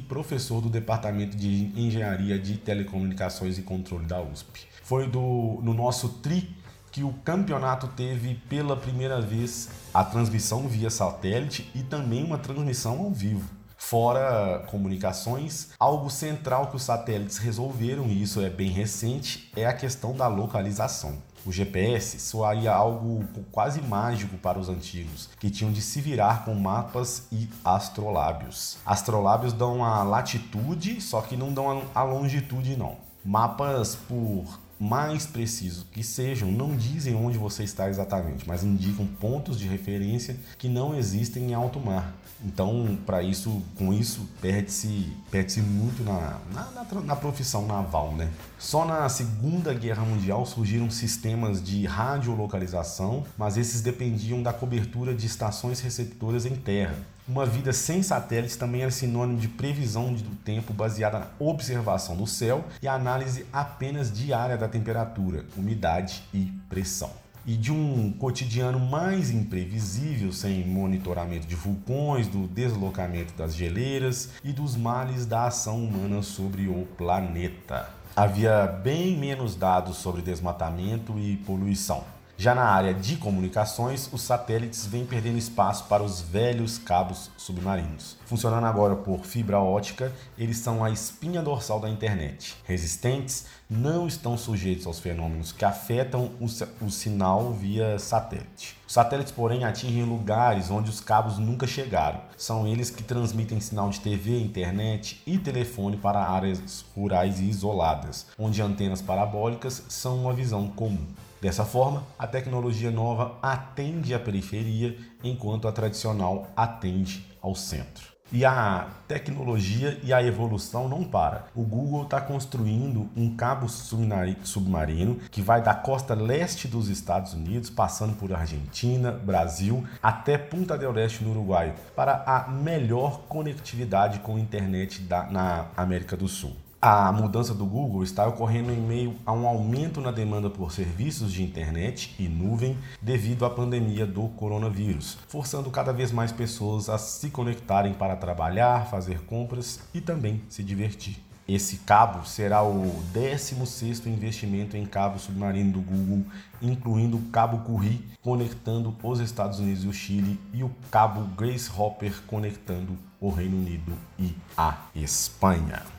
professor 0.07 0.61
do 0.61 0.69
Departamento 0.69 1.35
de 1.35 1.73
Engenharia 1.75 2.39
de 2.39 2.55
Telecomunicações 2.55 3.57
e 3.57 3.63
Controle 3.63 4.05
da 4.05 4.21
USP. 4.21 4.67
Foi 4.83 5.07
do, 5.07 5.59
no 5.61 5.73
nosso 5.73 6.07
TRI 6.19 6.55
que 6.91 7.03
o 7.03 7.13
campeonato 7.23 7.87
teve 7.87 8.35
pela 8.49 8.75
primeira 8.75 9.21
vez 9.21 9.69
a 9.93 10.03
transmissão 10.03 10.67
via 10.67 10.89
satélite 10.89 11.69
e 11.73 11.83
também 11.83 12.23
uma 12.23 12.37
transmissão 12.37 12.99
ao 12.99 13.11
vivo. 13.11 13.49
Fora 13.77 14.65
comunicações, 14.67 15.69
algo 15.79 16.09
central 16.09 16.67
que 16.67 16.75
os 16.75 16.83
satélites 16.83 17.37
resolveram, 17.37 18.07
e 18.07 18.21
isso 18.21 18.41
é 18.41 18.49
bem 18.49 18.69
recente, 18.69 19.49
é 19.55 19.65
a 19.65 19.73
questão 19.73 20.13
da 20.13 20.27
localização. 20.27 21.17
O 21.45 21.51
GPS 21.51 22.19
soaria 22.19 22.73
algo 22.73 23.25
quase 23.51 23.81
mágico 23.81 24.37
para 24.37 24.59
os 24.59 24.67
antigos, 24.67 25.29
que 25.39 25.49
tinham 25.49 25.71
de 25.71 25.81
se 25.81 26.01
virar 26.01 26.43
com 26.43 26.53
mapas 26.53 27.27
e 27.31 27.49
astrolábios. 27.63 28.77
Astrolábios 28.85 29.53
dão 29.53 29.83
a 29.83 30.03
latitude, 30.03 30.99
só 30.99 31.21
que 31.21 31.37
não 31.37 31.53
dão 31.53 31.83
a 31.95 32.03
longitude 32.03 32.75
não. 32.75 32.97
Mapas 33.23 33.95
por 33.95 34.59
mais 34.79 35.25
precisos 35.25 35.85
que 35.91 36.03
sejam, 36.03 36.51
não 36.51 36.75
dizem 36.75 37.13
onde 37.15 37.37
você 37.37 37.63
está 37.63 37.89
exatamente, 37.89 38.47
mas 38.47 38.63
indicam 38.63 39.05
pontos 39.05 39.59
de 39.59 39.67
referência 39.67 40.37
que 40.57 40.69
não 40.69 40.95
existem 40.95 41.51
em 41.51 41.53
alto 41.53 41.79
mar. 41.79 42.15
Então, 42.43 42.97
para 43.05 43.21
isso, 43.21 43.61
com 43.77 43.91
isso, 43.91 44.25
perde-se 44.41 45.11
perde 45.29 45.61
muito 45.61 46.03
na, 46.03 46.39
na, 46.53 46.71
na, 46.71 47.01
na, 47.01 47.15
profissão 47.15 47.67
naval, 47.67 48.13
né? 48.15 48.29
Só 48.57 48.85
na 48.85 49.09
Segunda 49.09 49.73
Guerra 49.73 50.05
Mundial 50.05 50.45
surgiram 50.45 50.89
sistemas 50.89 51.61
de 51.61 51.85
radiolocalização, 51.85 53.25
mas 53.37 53.57
esses 53.57 53.81
dependiam 53.81 54.41
da 54.41 54.53
cobertura 54.53 55.13
de 55.13 55.25
estações 55.25 55.81
receptoras 55.81 56.45
em 56.45 56.55
terra. 56.55 56.95
Uma 57.29 57.45
vida 57.45 57.71
sem 57.71 58.01
satélites 58.01 58.55
também 58.55 58.81
era 58.81 58.89
sinônimo 58.89 59.37
de 59.37 59.47
previsão 59.47 60.11
do 60.11 60.35
tempo 60.37 60.73
baseada 60.73 61.19
na 61.19 61.27
observação 61.37 62.17
do 62.17 62.25
céu 62.25 62.65
e 62.81 62.87
análise 62.87 63.45
apenas 63.53 64.11
diária 64.11 64.57
da 64.57 64.67
temperatura, 64.67 65.45
umidade 65.55 66.23
e 66.33 66.51
pressão. 66.67 67.11
E 67.45 67.55
de 67.55 67.71
um 67.71 68.11
cotidiano 68.13 68.79
mais 68.79 69.29
imprevisível, 69.29 70.33
sem 70.33 70.65
monitoramento 70.65 71.45
de 71.45 71.53
vulcões, 71.53 72.27
do 72.27 72.47
deslocamento 72.47 73.35
das 73.37 73.53
geleiras 73.55 74.29
e 74.43 74.51
dos 74.51 74.75
males 74.75 75.27
da 75.27 75.45
ação 75.45 75.85
humana 75.85 76.23
sobre 76.23 76.67
o 76.67 76.87
planeta. 76.97 77.91
Havia 78.15 78.65
bem 78.65 79.15
menos 79.15 79.55
dados 79.55 79.97
sobre 79.97 80.23
desmatamento 80.23 81.19
e 81.19 81.37
poluição 81.37 82.03
Já 82.41 82.55
na 82.55 82.63
área 82.63 82.93
de 82.93 83.17
comunicações, 83.17 84.09
os 84.13 84.21
satélites 84.21 84.85
vêm 84.85 85.05
perdendo 85.05 85.37
espaço 85.37 85.83
para 85.89 86.01
os 86.01 86.21
velhos 86.21 86.77
cabos 86.77 87.29
submarinos. 87.35 88.15
Funcionando 88.25 88.65
agora 88.65 88.95
por 88.95 89.25
fibra 89.25 89.59
ótica, 89.59 90.13
eles 90.37 90.55
são 90.59 90.81
a 90.81 90.89
espinha 90.89 91.41
dorsal 91.41 91.81
da 91.81 91.89
internet. 91.89 92.55
Resistentes, 92.63 93.47
não 93.69 94.07
estão 94.07 94.37
sujeitos 94.37 94.87
aos 94.87 95.01
fenômenos 95.01 95.51
que 95.51 95.65
afetam 95.65 96.31
o, 96.39 96.45
o 96.85 96.89
sinal 96.89 97.51
via 97.51 97.99
satélite. 97.99 98.77
Os 98.87 98.93
satélites, 98.93 99.33
porém, 99.33 99.65
atingem 99.65 100.05
lugares 100.05 100.71
onde 100.71 100.89
os 100.89 101.01
cabos 101.01 101.37
nunca 101.37 101.67
chegaram. 101.67 102.21
São 102.37 102.65
eles 102.65 102.89
que 102.89 103.03
transmitem 103.03 103.59
sinal 103.59 103.89
de 103.89 103.99
TV, 103.99 104.39
internet 104.39 105.21
e 105.27 105.37
telefone 105.37 105.97
para 105.97 106.23
áreas 106.23 106.85
rurais 106.95 107.41
e 107.41 107.49
isoladas, 107.49 108.27
onde 108.39 108.61
antenas 108.61 109.01
parabólicas 109.01 109.83
são 109.89 110.21
uma 110.21 110.33
visão 110.33 110.69
comum. 110.69 111.05
Dessa 111.41 111.63
forma, 111.63 112.03
a 112.17 112.27
tecnologia 112.27 112.91
nova 112.91 113.37
atende 113.41 114.13
à 114.13 114.19
periferia, 114.19 114.97
enquanto 115.23 115.69
a 115.69 115.71
tradicional 115.71 116.47
atende 116.55 117.25
ao 117.41 117.55
centro. 117.55 118.19
E 118.31 118.45
a 118.45 118.87
tecnologia 119.07 119.99
e 120.03 120.13
a 120.13 120.21
evolução 120.21 120.87
não 120.87 121.03
para. 121.03 121.45
O 121.55 121.63
Google 121.63 122.03
está 122.03 122.21
construindo 122.21 123.09
um 123.15 123.35
cabo 123.35 123.67
submarino 123.67 125.15
que 125.31 125.41
vai 125.41 125.63
da 125.63 125.73
costa 125.73 126.13
leste 126.13 126.67
dos 126.67 126.89
Estados 126.89 127.33
Unidos, 127.33 127.69
passando 127.69 128.15
por 128.17 128.31
Argentina, 128.33 129.11
Brasil, 129.11 129.83
até 130.03 130.37
Punta 130.37 130.77
del 130.77 130.95
Este 130.97 131.23
no 131.23 131.31
Uruguai, 131.31 131.73
para 131.95 132.23
a 132.27 132.47
melhor 132.49 133.21
conectividade 133.29 134.19
com 134.19 134.37
internet 134.37 135.01
da, 135.01 135.23
na 135.23 135.67
América 135.75 136.15
do 136.15 136.27
Sul. 136.27 136.55
A 136.81 137.11
mudança 137.11 137.53
do 137.53 137.65
Google 137.65 138.03
está 138.03 138.25
ocorrendo 138.25 138.71
em 138.71 138.79
meio 138.79 139.13
a 139.25 139.33
um 139.33 139.45
aumento 139.45 139.99
na 139.99 140.11
demanda 140.11 140.49
por 140.49 140.71
serviços 140.71 141.33
de 141.33 141.43
internet 141.43 142.15
e 142.17 142.29
nuvem 142.29 142.77
devido 143.01 143.43
à 143.43 143.49
pandemia 143.49 144.07
do 144.07 144.29
coronavírus, 144.29 145.17
forçando 145.27 145.69
cada 145.69 145.91
vez 145.91 146.09
mais 146.13 146.31
pessoas 146.31 146.87
a 146.87 146.97
se 146.97 147.31
conectarem 147.31 147.93
para 147.93 148.15
trabalhar, 148.15 148.87
fazer 148.87 149.19
compras 149.25 149.81
e 149.93 149.99
também 149.99 150.41
se 150.47 150.63
divertir. 150.63 151.17
Esse 151.45 151.79
cabo 151.79 152.25
será 152.25 152.63
o 152.63 153.03
16º 153.13 154.05
investimento 154.05 154.77
em 154.77 154.85
cabo 154.85 155.19
submarino 155.19 155.73
do 155.73 155.81
Google, 155.81 156.23
incluindo 156.61 157.17
o 157.17 157.25
cabo 157.25 157.57
Curry 157.65 158.07
conectando 158.21 158.95
os 159.03 159.19
Estados 159.19 159.59
Unidos 159.59 159.83
e 159.83 159.87
o 159.87 159.93
Chile 159.93 160.39
e 160.53 160.63
o 160.63 160.71
cabo 160.89 161.23
Grace 161.35 161.69
Hopper 161.77 162.13
conectando 162.25 162.97
o 163.19 163.29
Reino 163.29 163.57
Unido 163.57 163.91
e 164.17 164.33
a 164.55 164.77
Espanha. 164.95 165.98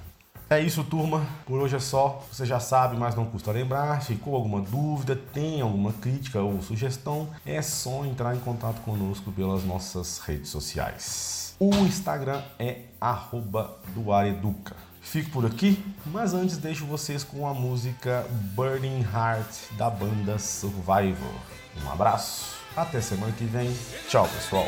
É 0.51 0.59
isso, 0.59 0.83
turma. 0.83 1.25
Por 1.47 1.61
hoje 1.61 1.77
é 1.77 1.79
só. 1.79 2.25
Você 2.33 2.45
já 2.45 2.59
sabe, 2.59 2.97
mas 2.97 3.15
não 3.15 3.25
custa 3.25 3.53
lembrar. 3.53 4.03
Ficou 4.03 4.35
alguma 4.35 4.61
dúvida, 4.61 5.15
tem 5.15 5.61
alguma 5.61 5.93
crítica 5.93 6.41
ou 6.41 6.61
sugestão? 6.61 7.29
É 7.47 7.63
só 7.63 8.05
entrar 8.05 8.35
em 8.35 8.41
contato 8.41 8.81
conosco 8.81 9.31
pelas 9.31 9.63
nossas 9.63 10.19
redes 10.19 10.51
sociais. 10.51 11.55
O 11.57 11.73
Instagram 11.77 12.43
é 12.59 12.81
@duareduca. 13.95 14.75
Fico 15.01 15.31
por 15.31 15.47
aqui, 15.47 15.81
mas 16.07 16.35
antes 16.35 16.57
deixo 16.57 16.85
vocês 16.85 17.23
com 17.23 17.47
a 17.47 17.55
música 17.55 18.27
Burning 18.55 19.03
Heart 19.03 19.77
da 19.79 19.89
banda 19.89 20.37
Survivor. 20.37 21.33
Um 21.85 21.91
abraço, 21.91 22.57
até 22.77 23.01
semana 23.01 23.33
que 23.33 23.45
vem. 23.45 23.73
Tchau, 24.09 24.27
pessoal. 24.27 24.67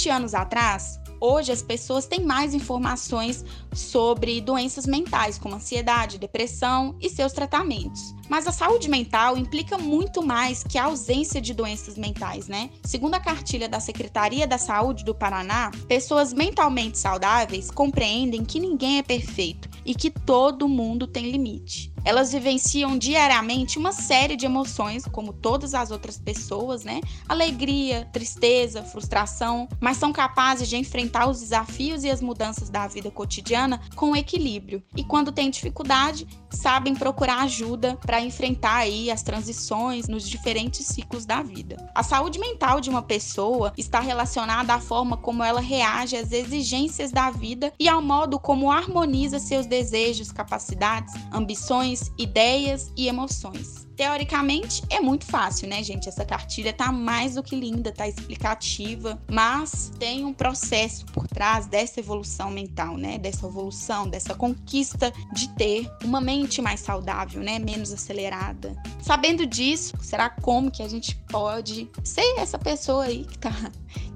20 0.00 0.08
anos 0.08 0.34
atrás, 0.34 0.98
hoje 1.20 1.52
as 1.52 1.60
pessoas 1.60 2.06
têm 2.06 2.24
mais 2.24 2.54
informações 2.54 3.44
sobre 3.74 4.40
doenças 4.40 4.86
mentais, 4.86 5.38
como 5.38 5.56
ansiedade, 5.56 6.16
depressão 6.16 6.96
e 7.02 7.10
seus 7.10 7.34
tratamentos. 7.34 8.14
Mas 8.30 8.46
a 8.46 8.52
saúde 8.52 8.88
mental 8.88 9.36
implica 9.36 9.76
muito 9.76 10.24
mais 10.24 10.62
que 10.62 10.78
a 10.78 10.84
ausência 10.84 11.40
de 11.40 11.52
doenças 11.52 11.98
mentais, 11.98 12.46
né? 12.46 12.70
Segundo 12.84 13.16
a 13.16 13.20
cartilha 13.20 13.68
da 13.68 13.80
Secretaria 13.80 14.46
da 14.46 14.56
Saúde 14.56 15.04
do 15.04 15.12
Paraná, 15.12 15.72
pessoas 15.88 16.32
mentalmente 16.32 16.96
saudáveis 16.96 17.72
compreendem 17.72 18.44
que 18.44 18.60
ninguém 18.60 18.98
é 18.98 19.02
perfeito 19.02 19.68
e 19.84 19.96
que 19.96 20.10
todo 20.10 20.68
mundo 20.68 21.08
tem 21.08 21.28
limite. 21.30 21.92
Elas 22.04 22.32
vivenciam 22.32 22.96
diariamente 22.96 23.78
uma 23.78 23.92
série 23.92 24.36
de 24.36 24.46
emoções, 24.46 25.04
como 25.04 25.32
todas 25.32 25.74
as 25.74 25.90
outras 25.90 26.18
pessoas, 26.18 26.82
né? 26.82 27.00
Alegria, 27.28 28.08
tristeza, 28.12 28.82
frustração, 28.82 29.68
mas 29.80 29.98
são 29.98 30.12
capazes 30.12 30.68
de 30.68 30.76
enfrentar 30.76 31.28
os 31.28 31.40
desafios 31.40 32.04
e 32.04 32.10
as 32.10 32.22
mudanças 32.22 32.70
da 32.70 32.86
vida 32.86 33.10
cotidiana 33.10 33.80
com 33.94 34.16
equilíbrio. 34.16 34.82
E 34.96 35.04
quando 35.04 35.32
têm 35.32 35.50
dificuldade, 35.50 36.26
sabem 36.48 36.94
procurar 36.94 37.42
ajuda 37.42 37.96
para 37.96 38.19
enfrentar 38.20 38.76
aí 38.76 39.10
as 39.10 39.22
transições 39.22 40.08
nos 40.08 40.28
diferentes 40.28 40.86
ciclos 40.86 41.26
da 41.26 41.42
vida. 41.42 41.76
A 41.94 42.02
saúde 42.02 42.38
mental 42.38 42.80
de 42.80 42.90
uma 42.90 43.02
pessoa 43.02 43.72
está 43.76 44.00
relacionada 44.00 44.74
à 44.74 44.80
forma 44.80 45.16
como 45.16 45.42
ela 45.42 45.60
reage 45.60 46.16
às 46.16 46.32
exigências 46.32 47.10
da 47.10 47.30
vida 47.30 47.72
e 47.78 47.88
ao 47.88 48.02
modo 48.02 48.38
como 48.38 48.70
harmoniza 48.70 49.38
seus 49.38 49.66
desejos, 49.66 50.32
capacidades, 50.32 51.14
ambições, 51.32 52.10
ideias 52.18 52.92
e 52.96 53.08
emoções. 53.08 53.89
Teoricamente 54.00 54.82
é 54.88 54.98
muito 54.98 55.26
fácil, 55.26 55.68
né, 55.68 55.82
gente? 55.82 56.08
Essa 56.08 56.24
cartilha 56.24 56.72
tá 56.72 56.90
mais 56.90 57.34
do 57.34 57.42
que 57.42 57.54
linda, 57.54 57.92
tá 57.92 58.08
explicativa, 58.08 59.20
mas 59.30 59.92
tem 59.98 60.24
um 60.24 60.32
processo 60.32 61.04
por 61.12 61.28
trás 61.28 61.66
dessa 61.66 62.00
evolução 62.00 62.50
mental, 62.50 62.96
né? 62.96 63.18
Dessa 63.18 63.46
evolução, 63.46 64.08
dessa 64.08 64.34
conquista 64.34 65.12
de 65.34 65.50
ter 65.50 65.86
uma 66.02 66.18
mente 66.18 66.62
mais 66.62 66.80
saudável, 66.80 67.42
né? 67.42 67.58
Menos 67.58 67.92
acelerada. 67.92 68.74
Sabendo 69.02 69.44
disso, 69.44 69.94
será 70.00 70.30
como 70.30 70.70
que 70.70 70.82
a 70.82 70.88
gente 70.88 71.14
pode 71.28 71.86
ser 72.02 72.38
essa 72.38 72.58
pessoa 72.58 73.04
aí 73.04 73.26
que 73.26 73.38
tá 73.38 73.52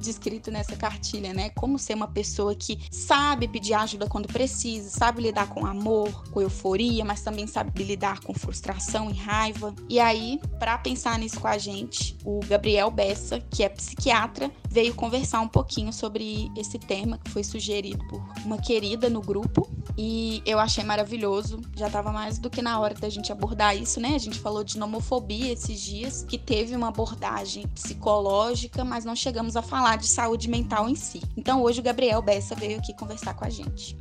descrito 0.00 0.50
nessa 0.50 0.76
cartilha, 0.76 1.32
né? 1.32 1.50
Como 1.50 1.78
ser 1.78 1.94
uma 1.94 2.08
pessoa 2.08 2.54
que 2.54 2.78
sabe 2.90 3.48
pedir 3.48 3.74
ajuda 3.74 4.06
quando 4.08 4.28
precisa, 4.28 4.90
sabe 4.90 5.22
lidar 5.22 5.48
com 5.48 5.66
amor, 5.66 6.24
com 6.30 6.40
euforia, 6.40 7.04
mas 7.04 7.22
também 7.22 7.46
sabe 7.46 7.82
lidar 7.82 8.20
com 8.20 8.34
frustração 8.34 9.10
e 9.10 9.14
raiva. 9.14 9.74
E 9.88 9.98
aí, 9.98 10.40
para 10.58 10.78
pensar 10.78 11.18
nisso 11.18 11.40
com 11.40 11.48
a 11.48 11.58
gente, 11.58 12.16
o 12.24 12.40
Gabriel 12.46 12.90
Bessa, 12.90 13.40
que 13.40 13.62
é 13.62 13.68
psiquiatra, 13.68 14.50
veio 14.74 14.92
conversar 14.92 15.40
um 15.40 15.46
pouquinho 15.46 15.92
sobre 15.92 16.50
esse 16.56 16.80
tema 16.80 17.16
que 17.16 17.30
foi 17.30 17.44
sugerido 17.44 18.04
por 18.08 18.20
uma 18.44 18.58
querida 18.58 19.08
no 19.08 19.20
grupo. 19.20 19.70
E 19.96 20.42
eu 20.44 20.58
achei 20.58 20.82
maravilhoso. 20.82 21.60
Já 21.76 21.86
estava 21.86 22.10
mais 22.10 22.40
do 22.40 22.50
que 22.50 22.60
na 22.60 22.80
hora 22.80 22.92
da 22.92 23.08
gente 23.08 23.30
abordar 23.30 23.76
isso, 23.76 24.00
né? 24.00 24.16
A 24.16 24.18
gente 24.18 24.40
falou 24.40 24.64
de 24.64 24.76
nomofobia 24.76 25.52
esses 25.52 25.80
dias, 25.80 26.24
que 26.24 26.36
teve 26.36 26.74
uma 26.74 26.88
abordagem 26.88 27.68
psicológica, 27.68 28.84
mas 28.84 29.04
não 29.04 29.14
chegamos 29.14 29.56
a 29.56 29.62
falar 29.62 29.96
de 29.96 30.08
saúde 30.08 30.50
mental 30.50 30.88
em 30.88 30.96
si. 30.96 31.22
Então 31.36 31.62
hoje 31.62 31.78
o 31.78 31.82
Gabriel 31.82 32.20
Bessa 32.20 32.56
veio 32.56 32.78
aqui 32.78 32.92
conversar 32.94 33.34
com 33.34 33.44
a 33.44 33.50
gente. 33.50 33.96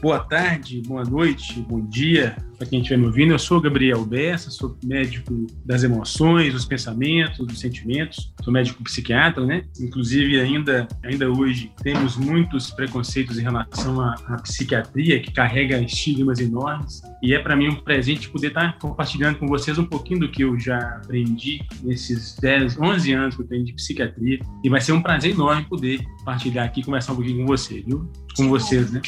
Boa 0.00 0.20
tarde, 0.20 0.80
boa 0.86 1.02
noite, 1.02 1.60
bom 1.60 1.84
dia 1.84 2.36
para 2.56 2.66
quem 2.66 2.80
estiver 2.80 2.98
me 2.98 3.06
ouvindo. 3.06 3.32
Eu 3.32 3.38
sou 3.38 3.60
Gabriel 3.60 4.04
Bessa, 4.04 4.50
sou 4.50 4.76
médico 4.84 5.46
das 5.64 5.84
emoções, 5.84 6.52
dos 6.52 6.64
pensamentos, 6.64 7.46
dos 7.46 7.60
sentimentos. 7.60 8.32
Sou 8.42 8.52
médico 8.52 8.82
psiquiatra, 8.82 9.46
né? 9.46 9.62
Inclusive, 9.80 10.40
ainda, 10.40 10.88
ainda 11.04 11.30
hoje 11.30 11.72
temos 11.82 12.16
muitos 12.16 12.70
preconceitos 12.70 13.38
em 13.38 13.42
relação 13.42 14.00
à, 14.00 14.14
à 14.26 14.36
psiquiatria, 14.42 15.20
que 15.20 15.32
carrega 15.32 15.80
estigmas 15.80 16.40
enormes. 16.40 17.00
E 17.22 17.32
é 17.32 17.38
para 17.38 17.54
mim 17.54 17.68
um 17.68 17.76
presente 17.76 18.28
poder 18.28 18.48
estar 18.48 18.72
tá 18.72 18.78
compartilhando 18.78 19.38
com 19.38 19.46
vocês 19.46 19.78
um 19.78 19.86
pouquinho 19.86 20.20
do 20.20 20.28
que 20.28 20.42
eu 20.42 20.58
já 20.58 20.78
aprendi 20.78 21.60
nesses 21.82 22.36
10, 22.40 22.78
11 22.80 23.12
anos 23.12 23.36
que 23.36 23.42
eu 23.42 23.46
tenho 23.46 23.64
de 23.64 23.72
psiquiatria. 23.72 24.40
E 24.64 24.68
vai 24.68 24.80
ser 24.80 24.92
um 24.92 25.02
prazer 25.02 25.32
enorme 25.32 25.64
poder 25.64 26.04
compartilhar 26.18 26.64
aqui 26.64 26.80
e 26.80 26.84
conversar 26.84 27.12
um 27.12 27.16
pouquinho 27.16 27.38
com 27.38 27.46
você, 27.46 27.82
viu? 27.82 28.10
Com 28.36 28.48
vocês, 28.48 28.90
né? 28.90 29.00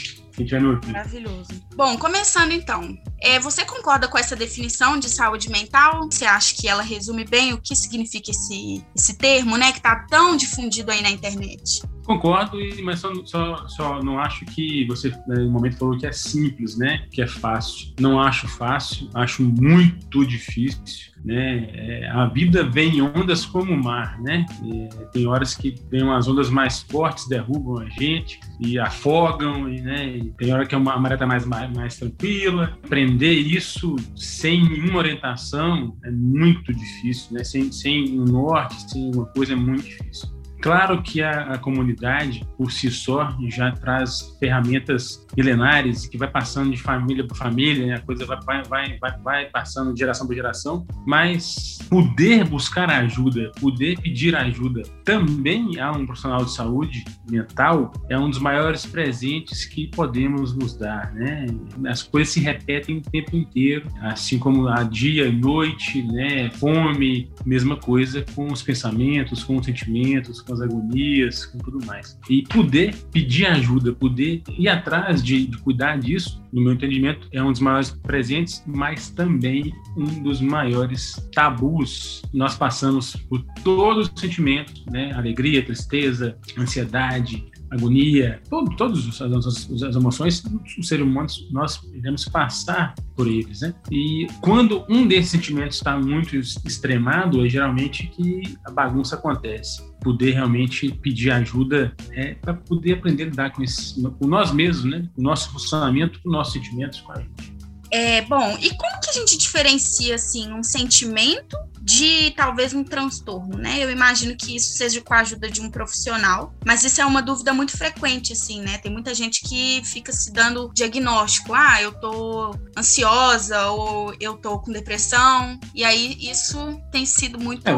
Maravilhoso. 0.86 1.50
Bom, 1.74 1.96
começando 1.96 2.52
então. 2.52 2.96
É, 3.20 3.38
você 3.38 3.64
concorda 3.64 4.08
com 4.08 4.18
essa 4.18 4.34
definição 4.36 4.98
de 4.98 5.08
saúde 5.08 5.50
mental? 5.50 6.08
Você 6.10 6.24
acha 6.24 6.54
que 6.54 6.68
ela 6.68 6.82
resume 6.82 7.24
bem 7.24 7.52
o 7.52 7.60
que 7.60 7.74
significa 7.76 8.30
esse, 8.30 8.84
esse 8.94 9.16
termo, 9.16 9.56
né? 9.56 9.72
Que 9.72 9.78
está 9.78 10.06
tão 10.08 10.36
difundido 10.36 10.90
aí 10.90 11.02
na 11.02 11.10
internet? 11.10 11.82
Concordo, 12.10 12.58
mas 12.82 12.98
só, 12.98 13.14
só, 13.24 13.68
só 13.68 14.02
não 14.02 14.18
acho 14.18 14.44
que 14.44 14.84
você, 14.86 15.10
né, 15.28 15.44
no 15.44 15.50
momento, 15.52 15.76
falou 15.76 15.96
que 15.96 16.04
é 16.04 16.10
simples, 16.10 16.76
né? 16.76 17.06
Que 17.08 17.22
é 17.22 17.26
fácil. 17.28 17.92
Não 18.00 18.20
acho 18.20 18.48
fácil, 18.48 19.08
acho 19.14 19.44
muito 19.44 20.26
difícil. 20.26 21.12
Né? 21.24 21.68
É, 21.72 22.10
a 22.10 22.26
vida 22.26 22.64
vem 22.64 22.96
em 22.96 23.02
ondas 23.02 23.46
como 23.46 23.72
o 23.72 23.80
mar, 23.80 24.20
né? 24.22 24.44
É, 24.72 25.04
tem 25.12 25.24
horas 25.28 25.54
que 25.54 25.70
tem 25.70 26.02
umas 26.02 26.26
ondas 26.26 26.50
mais 26.50 26.82
fortes, 26.82 27.28
derrubam 27.28 27.78
a 27.78 27.88
gente 27.90 28.40
e 28.58 28.76
afogam, 28.76 29.68
e, 29.68 29.80
né? 29.80 30.16
E 30.16 30.30
tem 30.32 30.52
hora 30.52 30.66
que 30.66 30.74
a 30.74 30.80
maré 30.80 31.14
está 31.14 31.28
mais, 31.28 31.46
mais, 31.46 31.72
mais 31.72 31.96
tranquila. 31.96 32.76
Aprender 32.84 33.34
isso 33.34 33.94
sem 34.16 34.68
nenhuma 34.68 34.98
orientação 34.98 35.96
é 36.02 36.10
muito 36.10 36.74
difícil, 36.74 37.34
né? 37.36 37.44
Sem, 37.44 37.70
sem 37.70 38.18
um 38.18 38.24
norte, 38.24 38.90
sem 38.90 39.14
uma 39.14 39.26
coisa 39.26 39.52
é 39.52 39.56
muito 39.56 39.84
difícil. 39.84 40.39
Claro 40.60 41.02
que 41.02 41.22
a, 41.22 41.52
a, 41.52 41.58
comunidade, 41.58 42.46
por 42.56 42.70
si 42.70 42.90
só, 42.90 43.34
já 43.48 43.72
traz 43.72 44.36
ferramentas 44.38 45.26
milenares 45.34 46.06
que 46.06 46.18
vai 46.18 46.28
passando 46.28 46.70
de 46.70 46.76
família 46.76 47.26
para 47.26 47.36
família, 47.36 47.86
né? 47.86 47.94
a 47.94 48.00
coisa 48.00 48.26
vai, 48.26 48.62
vai, 48.64 48.98
vai, 48.98 49.18
vai 49.18 49.46
passando 49.46 49.94
de 49.94 50.00
geração 50.00 50.26
para 50.26 50.36
geração, 50.36 50.86
mas 51.06 51.78
poder 51.88 52.44
buscar 52.44 52.90
ajuda, 52.90 53.50
poder 53.60 53.98
pedir 54.00 54.36
ajuda 54.36 54.82
também 55.04 55.80
a 55.80 55.92
um 55.92 56.04
profissional 56.04 56.44
de 56.44 56.52
saúde 56.52 57.04
mental 57.30 57.92
é 58.08 58.18
um 58.18 58.28
dos 58.28 58.38
maiores 58.38 58.84
presentes 58.84 59.64
que 59.64 59.86
podemos 59.88 60.54
nos 60.54 60.76
dar. 60.76 61.12
Né? 61.12 61.46
As 61.86 62.02
coisas 62.02 62.34
se 62.34 62.40
repetem 62.40 62.98
o 62.98 63.02
tempo 63.02 63.36
inteiro, 63.36 63.88
assim 64.02 64.38
como 64.38 64.68
a 64.68 64.82
dia 64.82 65.26
e 65.26 65.32
noite, 65.32 66.02
né? 66.02 66.50
fome, 66.50 67.30
mesma 67.46 67.76
coisa 67.76 68.24
com 68.34 68.52
os 68.52 68.62
pensamentos, 68.62 69.42
com 69.42 69.56
os 69.56 69.64
sentimentos, 69.66 70.42
com 70.50 70.54
as 70.54 70.60
agonias, 70.60 71.46
com 71.46 71.58
tudo 71.58 71.84
mais. 71.86 72.18
E 72.28 72.42
poder 72.42 72.94
pedir 73.12 73.46
ajuda, 73.46 73.92
poder 73.92 74.42
ir 74.58 74.68
atrás 74.68 75.22
de, 75.22 75.46
de 75.46 75.56
cuidar 75.58 75.98
disso, 75.98 76.42
no 76.52 76.60
meu 76.60 76.72
entendimento, 76.72 77.28
é 77.32 77.42
um 77.42 77.52
dos 77.52 77.60
maiores 77.60 77.90
presentes, 77.90 78.62
mas 78.66 79.10
também 79.10 79.72
um 79.96 80.22
dos 80.22 80.40
maiores 80.40 81.14
tabus. 81.32 82.22
Nós 82.32 82.56
passamos 82.56 83.14
por 83.28 83.42
todos 83.62 84.10
os 84.12 84.20
sentimentos, 84.20 84.84
né? 84.86 85.12
Alegria, 85.12 85.64
tristeza, 85.64 86.36
ansiedade, 86.58 87.46
agonia, 87.70 88.42
todo, 88.48 88.74
todas 88.76 89.20
as, 89.20 89.82
as, 89.82 89.96
emoções, 89.96 90.42
os 90.78 90.88
seres 90.88 91.04
humanos, 91.04 91.48
nós 91.50 91.80
iremos 91.94 92.24
passar 92.24 92.94
por 93.14 93.28
eles, 93.28 93.60
né? 93.60 93.74
E 93.90 94.26
quando 94.40 94.84
um 94.88 95.06
desses 95.06 95.30
sentimentos 95.30 95.76
está 95.76 95.96
muito 95.96 96.36
extremado, 96.36 97.44
é 97.44 97.48
geralmente 97.48 98.08
que 98.08 98.42
a 98.66 98.70
bagunça 98.70 99.14
acontece. 99.14 99.88
Poder 100.02 100.32
realmente 100.32 100.90
pedir 100.90 101.30
ajuda 101.30 101.94
é 102.12 102.34
para 102.34 102.54
poder 102.54 102.94
aprender 102.94 103.24
a 103.24 103.26
lidar 103.26 103.50
com, 103.52 103.62
esse, 103.62 104.00
com 104.02 104.26
nós 104.26 104.52
mesmos, 104.52 104.84
né? 104.84 105.08
O 105.16 105.22
nosso 105.22 105.50
funcionamento, 105.52 106.20
com 106.20 106.28
os 106.28 106.34
nossos 106.34 106.52
sentimentos, 106.54 107.00
com 107.00 107.12
a 107.12 107.20
gente. 107.20 107.60
É, 107.92 108.22
bom, 108.22 108.56
e 108.60 108.70
como 108.70 109.00
que 109.00 109.10
a 109.10 109.12
gente 109.12 109.36
diferencia, 109.36 110.14
assim, 110.14 110.52
um 110.52 110.62
sentimento 110.62 111.56
de 111.80 112.30
talvez 112.32 112.74
um 112.74 112.84
transtorno, 112.84 113.56
né? 113.56 113.82
Eu 113.82 113.90
imagino 113.90 114.36
que 114.36 114.56
isso 114.56 114.72
seja 114.76 115.00
com 115.00 115.14
a 115.14 115.20
ajuda 115.20 115.50
de 115.50 115.60
um 115.60 115.70
profissional, 115.70 116.54
mas 116.64 116.84
isso 116.84 117.00
é 117.00 117.06
uma 117.06 117.22
dúvida 117.22 117.52
muito 117.52 117.76
frequente, 117.76 118.32
assim, 118.32 118.60
né? 118.60 118.78
Tem 118.78 118.92
muita 118.92 119.14
gente 119.14 119.40
que 119.42 119.82
fica 119.84 120.12
se 120.12 120.32
dando 120.32 120.70
diagnóstico, 120.74 121.54
ah, 121.54 121.80
eu 121.80 121.92
tô 121.92 122.54
ansiosa 122.76 123.66
ou 123.68 124.14
eu 124.20 124.36
tô 124.36 124.58
com 124.58 124.72
depressão, 124.72 125.58
e 125.74 125.84
aí 125.84 126.16
isso 126.20 126.80
tem 126.92 127.06
sido 127.06 127.38
muito 127.38 127.66
é 127.68 127.72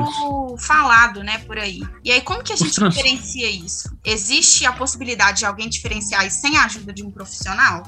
falado, 0.59 1.23
né, 1.23 1.38
por 1.38 1.59
aí. 1.59 1.83
E 2.05 2.11
aí 2.11 2.21
como 2.21 2.43
que 2.43 2.53
a 2.53 2.57
gente 2.57 2.81
diferencia 2.88 3.49
isso? 3.49 3.97
Existe 4.05 4.67
a 4.67 4.73
possibilidade 4.73 5.38
de 5.38 5.47
alguém 5.47 5.69
diferenciar 5.69 6.27
isso 6.27 6.41
sem 6.41 6.57
a 6.57 6.65
ajuda 6.65 6.93
de 6.93 7.05
um 7.05 7.11
profissional? 7.11 7.83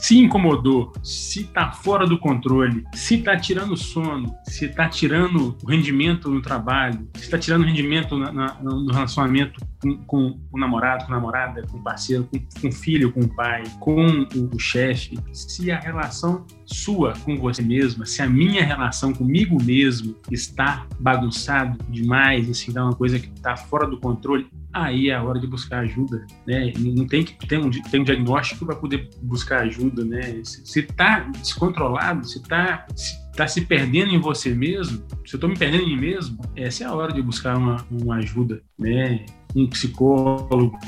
Se 0.00 0.18
incomodou, 0.18 0.92
se 1.02 1.42
está 1.42 1.72
fora 1.72 2.06
do 2.06 2.18
controle, 2.18 2.84
se 2.94 3.16
está 3.16 3.36
tirando 3.36 3.76
sono, 3.76 4.34
se 4.44 4.64
está 4.64 4.88
tirando 4.88 5.56
o 5.62 5.66
rendimento 5.66 6.30
no 6.30 6.40
trabalho, 6.40 7.06
se 7.14 7.24
está 7.24 7.38
tirando 7.38 7.64
rendimento 7.64 8.16
na, 8.16 8.32
na, 8.32 8.54
no 8.62 8.90
relacionamento 8.90 9.60
com, 9.78 9.98
com, 10.04 10.40
o 10.50 10.58
namorado, 10.58 11.04
com 11.04 11.12
a 11.12 11.16
namorada, 11.16 11.62
com 11.70 11.76
o 11.76 11.82
parceiro, 11.82 12.24
com, 12.24 12.38
com 12.60 12.68
o 12.68 12.72
filho, 12.72 13.12
com 13.12 13.20
o 13.20 13.28
pai, 13.28 13.62
com 13.78 14.26
o, 14.34 14.54
o 14.54 14.58
chefe, 14.58 15.18
se 15.32 15.70
a 15.70 15.78
relação 15.78 16.46
sua 16.64 17.12
com 17.24 17.36
você 17.36 17.62
mesma, 17.62 18.06
se 18.06 18.22
a 18.22 18.26
minha 18.28 18.64
relação 18.64 19.12
comigo 19.12 19.62
mesmo 19.62 20.16
está 20.30 20.86
bagunçado 20.98 21.78
demais, 21.90 22.48
assim, 22.48 22.72
dá 22.72 22.84
uma 22.84 22.94
coisa 22.94 23.18
que 23.18 23.28
está 23.28 23.54
fora 23.54 23.86
do 23.86 23.98
controle, 23.98 24.48
aí 24.72 25.10
é 25.10 25.14
a 25.14 25.22
hora 25.22 25.38
de 25.38 25.46
buscar 25.46 25.80
ajuda, 25.80 26.26
né? 26.46 26.72
Não 26.78 27.06
tem 27.06 27.24
que 27.24 27.46
ter 27.46 27.58
um, 27.58 27.70
ter 27.70 28.00
um 28.00 28.04
diagnóstico 28.04 28.66
para 28.66 28.76
poder 28.76 29.08
buscar 29.22 29.62
ajuda, 29.62 30.04
né? 30.04 30.40
Se 30.44 30.80
está 30.80 31.20
descontrolado, 31.20 32.26
se 32.26 32.38
está 32.38 32.86
se, 32.94 33.32
tá 33.32 33.46
se 33.46 33.62
perdendo 33.62 34.12
em 34.12 34.20
você 34.20 34.54
mesmo, 34.54 34.98
se 35.26 35.34
eu 35.34 35.38
estou 35.38 35.48
me 35.48 35.56
perdendo 35.56 35.84
em 35.84 35.96
mim 35.96 36.00
mesmo, 36.00 36.38
essa 36.54 36.84
é 36.84 36.86
a 36.86 36.94
hora 36.94 37.12
de 37.12 37.22
buscar 37.22 37.56
uma, 37.56 37.84
uma 37.90 38.16
ajuda, 38.16 38.62
né? 38.78 39.24
Um 39.54 39.66
psicólogo, 39.66 40.78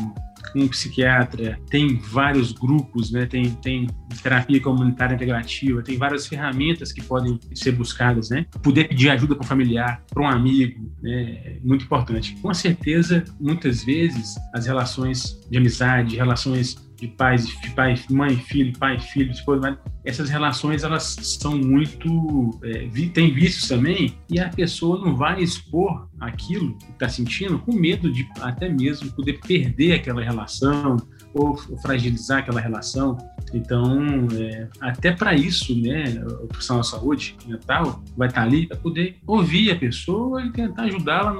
um 0.55 0.69
psiquiatra, 0.69 1.59
tem 1.71 1.97
vários 1.97 2.53
grupos, 2.53 3.11
né? 3.11 3.27
tem, 3.27 3.51
tem 3.51 3.87
terapia 4.23 4.61
comunitária 4.61 5.15
integrativa, 5.15 5.83
tem 5.83 5.97
várias 5.97 6.27
ferramentas 6.27 6.93
que 6.93 7.03
podem 7.03 7.39
ser 7.55 7.73
buscadas, 7.73 8.31
né? 8.31 8.47
Poder 8.63 8.89
pedir 8.89 9.11
ajuda 9.11 9.35
para 9.35 9.45
um 9.45 9.49
familiar, 9.49 10.03
para 10.13 10.23
um 10.23 10.29
amigo, 10.29 10.93
né? 11.03 11.23
É 11.45 11.59
muito 11.63 11.85
importante. 11.85 12.37
Com 12.43 12.53
certeza, 12.53 13.25
muitas 13.41 13.85
vezes, 13.85 14.35
as 14.55 14.67
relações 14.67 15.41
de 15.51 15.59
amizade, 15.59 16.17
relações 16.17 16.77
de 17.03 17.09
pais, 17.09 17.53
pai, 17.75 18.01
mãe, 18.09 18.37
filho, 18.37 18.73
pai, 18.79 18.97
filho, 19.01 19.33
esposa, 19.33 19.77
essas 20.05 20.31
relações 20.31 20.85
elas 20.85 21.17
são 21.21 21.59
muito 21.59 22.61
é, 22.63 22.89
tem 23.13 23.35
vícios 23.35 23.67
também 23.67 24.15
e 24.31 24.39
a 24.39 24.49
pessoa 24.49 25.05
não 25.05 25.17
vai 25.17 25.43
expor 25.43 26.09
aquilo 26.21 26.79
que 26.79 26.93
está 26.93 27.09
sentindo 27.09 27.59
com 27.59 27.73
medo 27.73 28.11
de 28.13 28.25
até 28.41 28.69
mesmo 28.69 29.11
poder 29.11 29.41
perder 29.41 29.95
aquela 29.95 30.23
relação 30.23 30.97
ou 31.35 31.57
fragilizar 31.83 32.39
aquela 32.39 32.61
relação 32.61 33.19
então, 33.53 34.29
é, 34.33 34.69
até 34.81 35.13
para 35.13 35.35
isso, 35.35 35.77
né, 35.81 36.05
o 36.43 36.47
profissional 36.47 36.83
de 36.83 36.89
saúde 36.89 37.37
mental 37.47 38.03
vai 38.17 38.29
estar 38.29 38.41
tá 38.41 38.47
ali 38.47 38.67
para 38.67 38.77
poder 38.77 39.17
ouvir 39.27 39.71
a 39.71 39.77
pessoa 39.77 40.43
e 40.43 40.51
tentar 40.51 40.85
ajudá-la 40.85 41.35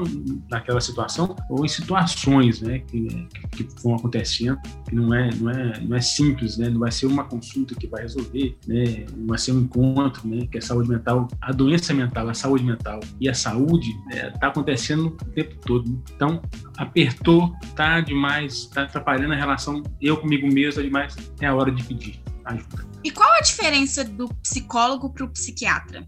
naquela 0.51 0.81
situação 0.81 1.35
ou 1.49 1.65
em 1.65 1.69
situações, 1.69 2.61
né, 2.61 2.81
que, 2.81 3.29
que, 3.51 3.67
vão 3.83 3.95
acontecendo, 3.95 4.59
que 4.89 4.95
não 4.95 5.15
é, 5.15 5.31
não 5.35 5.51
é, 5.51 5.81
não 5.81 5.97
é 5.97 6.01
simples, 6.01 6.59
né, 6.59 6.69
não 6.69 6.81
vai 6.81 6.91
ser 6.91 7.07
uma 7.07 7.25
consulta 7.25 7.75
que 7.75 7.87
vai 7.87 8.03
resolver, 8.03 8.57
né, 8.67 9.07
não 9.17 9.29
vai 9.29 9.39
ser 9.39 9.53
um 9.53 9.61
encontro, 9.61 10.29
né, 10.29 10.47
que 10.51 10.59
a 10.59 10.63
saúde 10.63 10.89
mental, 10.89 11.29
a 11.41 11.53
doença 11.53 11.95
mental, 11.95 12.29
a 12.29 12.35
saúde 12.35 12.65
mental 12.65 13.01
e 13.21 13.29
a 13.29 13.35
saúde 13.35 13.91
está 14.09 14.17
né, 14.17 14.33
acontecendo 14.41 15.07
o 15.07 15.31
tempo 15.31 15.55
todo. 15.65 16.03
Então, 16.15 16.43
apertou, 16.77 17.55
tá 17.75 18.01
demais, 18.01 18.67
tá 18.67 18.83
atrapalhando 18.83 19.33
a 19.33 19.37
relação 19.37 19.83
eu 20.01 20.17
comigo 20.17 20.47
mesmo, 20.47 20.81
é 20.81 20.85
demais, 20.85 21.17
é 21.41 21.47
a 21.47 21.55
hora 21.55 21.71
de 21.71 21.83
pedir 21.85 22.02
ajuda. 22.45 22.87
E 23.05 23.11
qual 23.11 23.31
a 23.33 23.41
diferença 23.41 24.05
do 24.05 24.29
psicólogo 24.43 25.11
para 25.11 25.25
o 25.25 25.29
psiquiatra? 25.29 26.07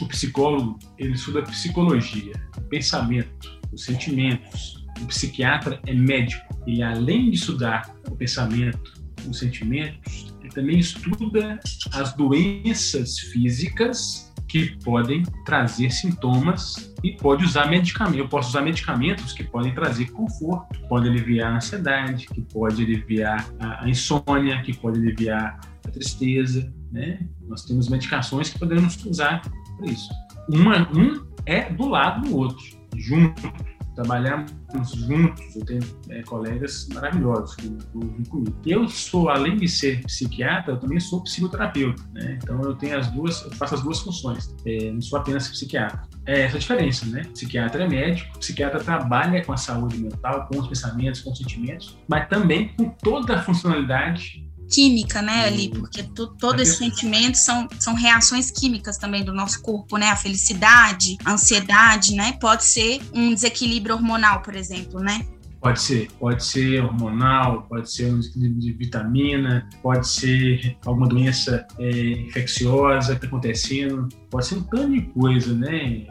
O 0.00 0.06
psicólogo, 0.06 0.78
ele 0.96 1.12
estuda 1.12 1.42
psicologia, 1.42 2.32
pensamento, 2.68 3.58
os 3.72 3.84
sentimentos. 3.84 4.84
O 5.00 5.06
psiquiatra 5.06 5.80
é 5.86 5.94
médico 5.94 6.46
e 6.66 6.82
além 6.82 7.30
de 7.30 7.36
estudar 7.36 7.94
o 8.08 8.16
pensamento, 8.16 8.94
os 9.28 9.38
sentimentos, 9.38 10.34
ele 10.40 10.50
também 10.50 10.78
estuda 10.78 11.58
as 11.92 12.12
doenças 12.14 13.18
físicas 13.18 14.27
que 14.48 14.76
podem 14.82 15.22
trazer 15.44 15.90
sintomas 15.90 16.94
e 17.04 17.12
pode 17.12 17.44
usar 17.44 17.68
medicamentos. 17.68 18.18
Eu 18.18 18.28
posso 18.28 18.48
usar 18.48 18.62
medicamentos 18.62 19.32
que 19.32 19.44
podem 19.44 19.74
trazer 19.74 20.10
conforto, 20.10 20.80
pode 20.88 21.08
aliviar 21.08 21.52
a 21.52 21.56
ansiedade, 21.56 22.26
que 22.26 22.40
pode 22.40 22.82
aliviar 22.82 23.46
a 23.60 23.88
insônia, 23.88 24.62
que 24.62 24.74
pode 24.74 24.98
aliviar 24.98 25.60
a 25.86 25.90
tristeza, 25.90 26.72
né? 26.90 27.20
Nós 27.46 27.64
temos 27.64 27.88
medicações 27.88 28.50
que 28.50 28.58
podemos 28.58 29.04
usar 29.04 29.42
para 29.76 29.86
isso. 29.86 30.08
Uma, 30.48 30.88
um 30.92 31.26
é 31.44 31.70
do 31.70 31.86
lado 31.86 32.28
do 32.28 32.36
outro, 32.36 32.64
junto 32.96 33.52
trabalhamos 33.98 34.52
juntos, 34.94 35.56
eu 35.56 35.64
tenho 35.64 35.82
é, 36.10 36.22
colegas 36.22 36.88
maravilhosos 36.94 37.56
que 37.56 37.68
vivem 37.94 38.24
comigo. 38.28 38.56
Eu 38.64 38.88
sou, 38.88 39.28
além 39.28 39.56
de 39.56 39.66
ser 39.66 40.02
psiquiatra, 40.04 40.74
eu 40.74 40.78
também 40.78 41.00
sou 41.00 41.22
psicoterapeuta, 41.24 42.00
né? 42.12 42.38
Então 42.40 42.60
eu 42.62 42.76
tenho 42.76 42.96
as 42.96 43.10
duas, 43.10 43.40
faço 43.54 43.74
as 43.74 43.82
duas 43.82 43.98
funções, 43.98 44.54
é, 44.64 44.92
não 44.92 45.00
sou 45.00 45.18
apenas 45.18 45.48
psiquiatra. 45.48 46.00
É 46.26 46.42
essa 46.42 46.56
a 46.56 46.60
diferença, 46.60 47.06
né? 47.06 47.22
Psiquiatra 47.32 47.84
é 47.84 47.88
médico, 47.88 48.38
psiquiatra 48.38 48.78
trabalha 48.78 49.44
com 49.44 49.52
a 49.52 49.56
saúde 49.56 49.98
mental, 49.98 50.46
com 50.46 50.60
os 50.60 50.68
pensamentos, 50.68 51.20
com 51.20 51.32
os 51.32 51.38
sentimentos, 51.38 51.98
mas 52.06 52.28
também 52.28 52.68
com 52.76 52.90
toda 52.90 53.34
a 53.34 53.42
funcionalidade 53.42 54.47
química, 54.68 55.22
né, 55.22 55.46
ali, 55.46 55.70
porque 55.70 56.02
tu, 56.02 56.26
todos 56.26 56.62
esses 56.62 56.76
sentimentos 56.76 57.44
são, 57.44 57.68
são 57.78 57.94
reações 57.94 58.50
químicas 58.50 58.98
também 58.98 59.24
do 59.24 59.32
nosso 59.32 59.62
corpo, 59.62 59.96
né, 59.96 60.10
a 60.10 60.16
felicidade, 60.16 61.16
a 61.24 61.32
ansiedade, 61.32 62.14
né, 62.14 62.32
pode 62.40 62.64
ser 62.64 63.00
um 63.14 63.34
desequilíbrio 63.34 63.94
hormonal, 63.94 64.42
por 64.42 64.54
exemplo, 64.54 65.00
né. 65.00 65.24
Pode 65.60 65.80
ser, 65.80 66.08
pode 66.20 66.44
ser 66.44 66.84
hormonal, 66.84 67.62
pode 67.62 67.90
ser 67.90 68.12
um 68.12 68.20
desequilíbrio 68.20 68.60
de 68.60 68.72
vitamina, 68.74 69.68
pode 69.82 70.06
ser 70.06 70.76
alguma 70.86 71.08
doença 71.08 71.66
é, 71.80 71.90
infecciosa 71.90 73.16
que 73.16 73.24
está 73.24 73.26
acontecendo, 73.26 74.08
pode 74.30 74.46
ser 74.46 74.54
um 74.54 74.62
tanto 74.62 74.92
de 74.92 75.02
coisa, 75.02 75.52
né? 75.54 76.06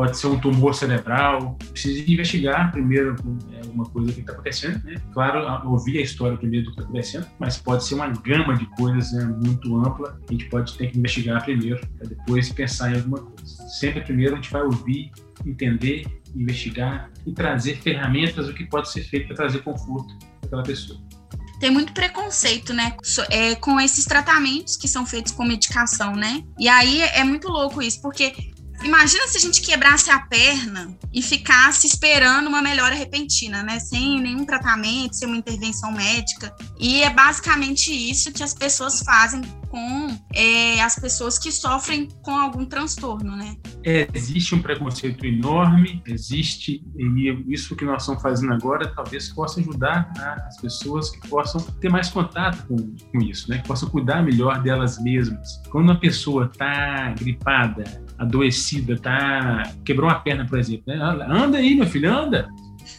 Pode 0.00 0.16
ser 0.16 0.28
um 0.28 0.40
tumor 0.40 0.74
cerebral. 0.74 1.58
Precisa 1.72 2.10
investigar 2.10 2.72
primeiro 2.72 3.14
é, 3.52 3.66
uma 3.66 3.84
coisa 3.84 4.10
que 4.10 4.20
está 4.20 4.32
acontecendo, 4.32 4.82
né? 4.82 4.94
Claro, 5.12 5.68
ouvir 5.68 5.98
a 5.98 6.00
história 6.00 6.38
primeiro 6.38 6.64
do 6.64 6.70
que 6.70 6.80
está 6.80 6.84
acontecendo, 6.84 7.26
mas 7.38 7.58
pode 7.58 7.84
ser 7.84 7.96
uma 7.96 8.08
gama 8.08 8.56
de 8.56 8.64
coisas 8.76 9.12
né, 9.12 9.24
muito 9.44 9.76
ampla. 9.76 10.18
A 10.26 10.32
gente 10.32 10.46
pode 10.46 10.72
ter 10.78 10.86
que 10.86 10.96
investigar 10.96 11.44
primeiro, 11.44 11.86
para 11.98 12.08
depois 12.08 12.48
pensar 12.48 12.92
em 12.92 12.94
alguma 12.94 13.18
coisa. 13.18 13.68
Sempre 13.68 14.00
primeiro 14.00 14.32
a 14.32 14.36
gente 14.36 14.50
vai 14.50 14.62
ouvir, 14.62 15.10
entender 15.44 16.06
investigar 16.34 17.10
e 17.26 17.32
trazer 17.32 17.76
ferramentas 17.82 18.46
do 18.46 18.54
que 18.54 18.64
pode 18.64 18.90
ser 18.90 19.02
feito 19.02 19.26
para 19.26 19.36
trazer 19.36 19.58
conforto 19.58 20.16
para 20.16 20.46
aquela 20.46 20.62
pessoa. 20.62 20.98
Tem 21.60 21.70
muito 21.70 21.92
preconceito, 21.92 22.72
né, 22.72 22.96
é, 23.28 23.54
com 23.54 23.78
esses 23.78 24.06
tratamentos 24.06 24.78
que 24.78 24.88
são 24.88 25.04
feitos 25.04 25.30
com 25.30 25.44
medicação, 25.44 26.16
né? 26.16 26.42
E 26.58 26.70
aí 26.70 27.02
é 27.02 27.22
muito 27.22 27.48
louco 27.48 27.82
isso, 27.82 28.00
porque 28.00 28.50
Imagina 28.82 29.26
se 29.28 29.36
a 29.36 29.40
gente 29.40 29.60
quebrasse 29.60 30.10
a 30.10 30.18
perna 30.20 30.96
e 31.12 31.20
ficasse 31.20 31.86
esperando 31.86 32.48
uma 32.48 32.62
melhora 32.62 32.94
repentina, 32.94 33.62
né? 33.62 33.78
Sem 33.78 34.20
nenhum 34.20 34.44
tratamento, 34.44 35.16
sem 35.16 35.28
uma 35.28 35.36
intervenção 35.36 35.92
médica. 35.92 36.54
E 36.78 37.02
é 37.02 37.10
basicamente 37.10 37.92
isso 37.92 38.32
que 38.32 38.42
as 38.42 38.54
pessoas 38.54 39.00
fazem 39.00 39.42
com 39.68 40.18
é, 40.34 40.80
as 40.80 40.96
pessoas 40.96 41.38
que 41.38 41.52
sofrem 41.52 42.08
com 42.22 42.36
algum 42.36 42.64
transtorno, 42.64 43.36
né? 43.36 43.56
É, 43.84 44.08
existe 44.12 44.54
um 44.54 44.60
preconceito 44.60 45.24
enorme, 45.24 46.02
existe, 46.06 46.82
e 46.96 47.52
isso 47.54 47.76
que 47.76 47.84
nós 47.84 48.02
estamos 48.02 48.20
fazendo 48.20 48.52
agora 48.52 48.92
talvez 48.94 49.28
possa 49.28 49.60
ajudar 49.60 50.10
as 50.46 50.60
pessoas 50.60 51.10
que 51.10 51.28
possam 51.28 51.60
ter 51.80 51.88
mais 51.88 52.08
contato 52.08 52.66
com, 52.66 52.76
com 52.76 53.18
isso, 53.22 53.48
né? 53.48 53.58
Que 53.58 53.68
possam 53.68 53.88
cuidar 53.88 54.22
melhor 54.22 54.62
delas 54.62 54.98
mesmas. 55.00 55.62
Quando 55.70 55.84
uma 55.84 56.00
pessoa 56.00 56.46
está 56.46 57.10
gripada, 57.10 57.84
adoecida, 58.20 58.98
tá 58.98 59.62
quebrou 59.84 60.08
uma 60.08 60.20
perna, 60.20 60.46
por 60.46 60.58
exemplo, 60.58 60.84
né? 60.86 60.96
anda 61.28 61.56
aí, 61.58 61.74
meu 61.74 61.86
filho, 61.86 62.12
anda. 62.12 62.48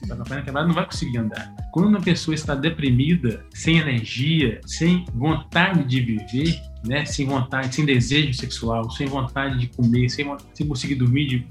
Tá 0.07 0.15
com 0.15 0.23
a 0.23 0.25
perna 0.25 0.43
quebrada, 0.43 0.67
não 0.67 0.73
vai 0.73 0.85
conseguir 0.85 1.17
andar. 1.19 1.55
Quando 1.71 1.89
uma 1.89 2.01
pessoa 2.01 2.33
está 2.33 2.55
deprimida, 2.55 3.45
sem 3.53 3.77
energia, 3.77 4.59
sem 4.65 5.05
vontade 5.13 5.83
de 5.83 6.01
viver, 6.01 6.59
né, 6.83 7.05
sem 7.05 7.27
vontade, 7.27 7.75
sem 7.75 7.85
desejo 7.85 8.33
sexual, 8.33 8.89
sem 8.89 9.05
vontade 9.05 9.59
de 9.59 9.67
comer, 9.67 10.09
sem, 10.09 10.25
sem 10.53 10.67
conseguir 10.67 10.95
dormir 10.95 11.27
de, 11.27 11.47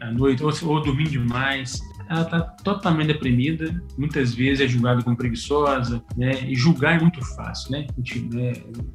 é, 0.00 0.06
à 0.06 0.10
noite, 0.10 0.42
ou, 0.42 0.50
ou 0.64 0.82
dormir 0.82 1.08
demais, 1.08 1.78
ela 2.08 2.22
está 2.22 2.40
totalmente 2.40 3.08
deprimida, 3.08 3.82
muitas 3.96 4.34
vezes 4.34 4.60
é 4.60 4.68
julgada 4.68 5.02
como 5.02 5.16
preguiçosa, 5.16 6.02
né? 6.16 6.44
E 6.46 6.54
julgar 6.54 6.96
é 6.96 7.00
muito 7.00 7.24
fácil, 7.34 7.72
né? 7.72 7.86
né? 8.30 8.52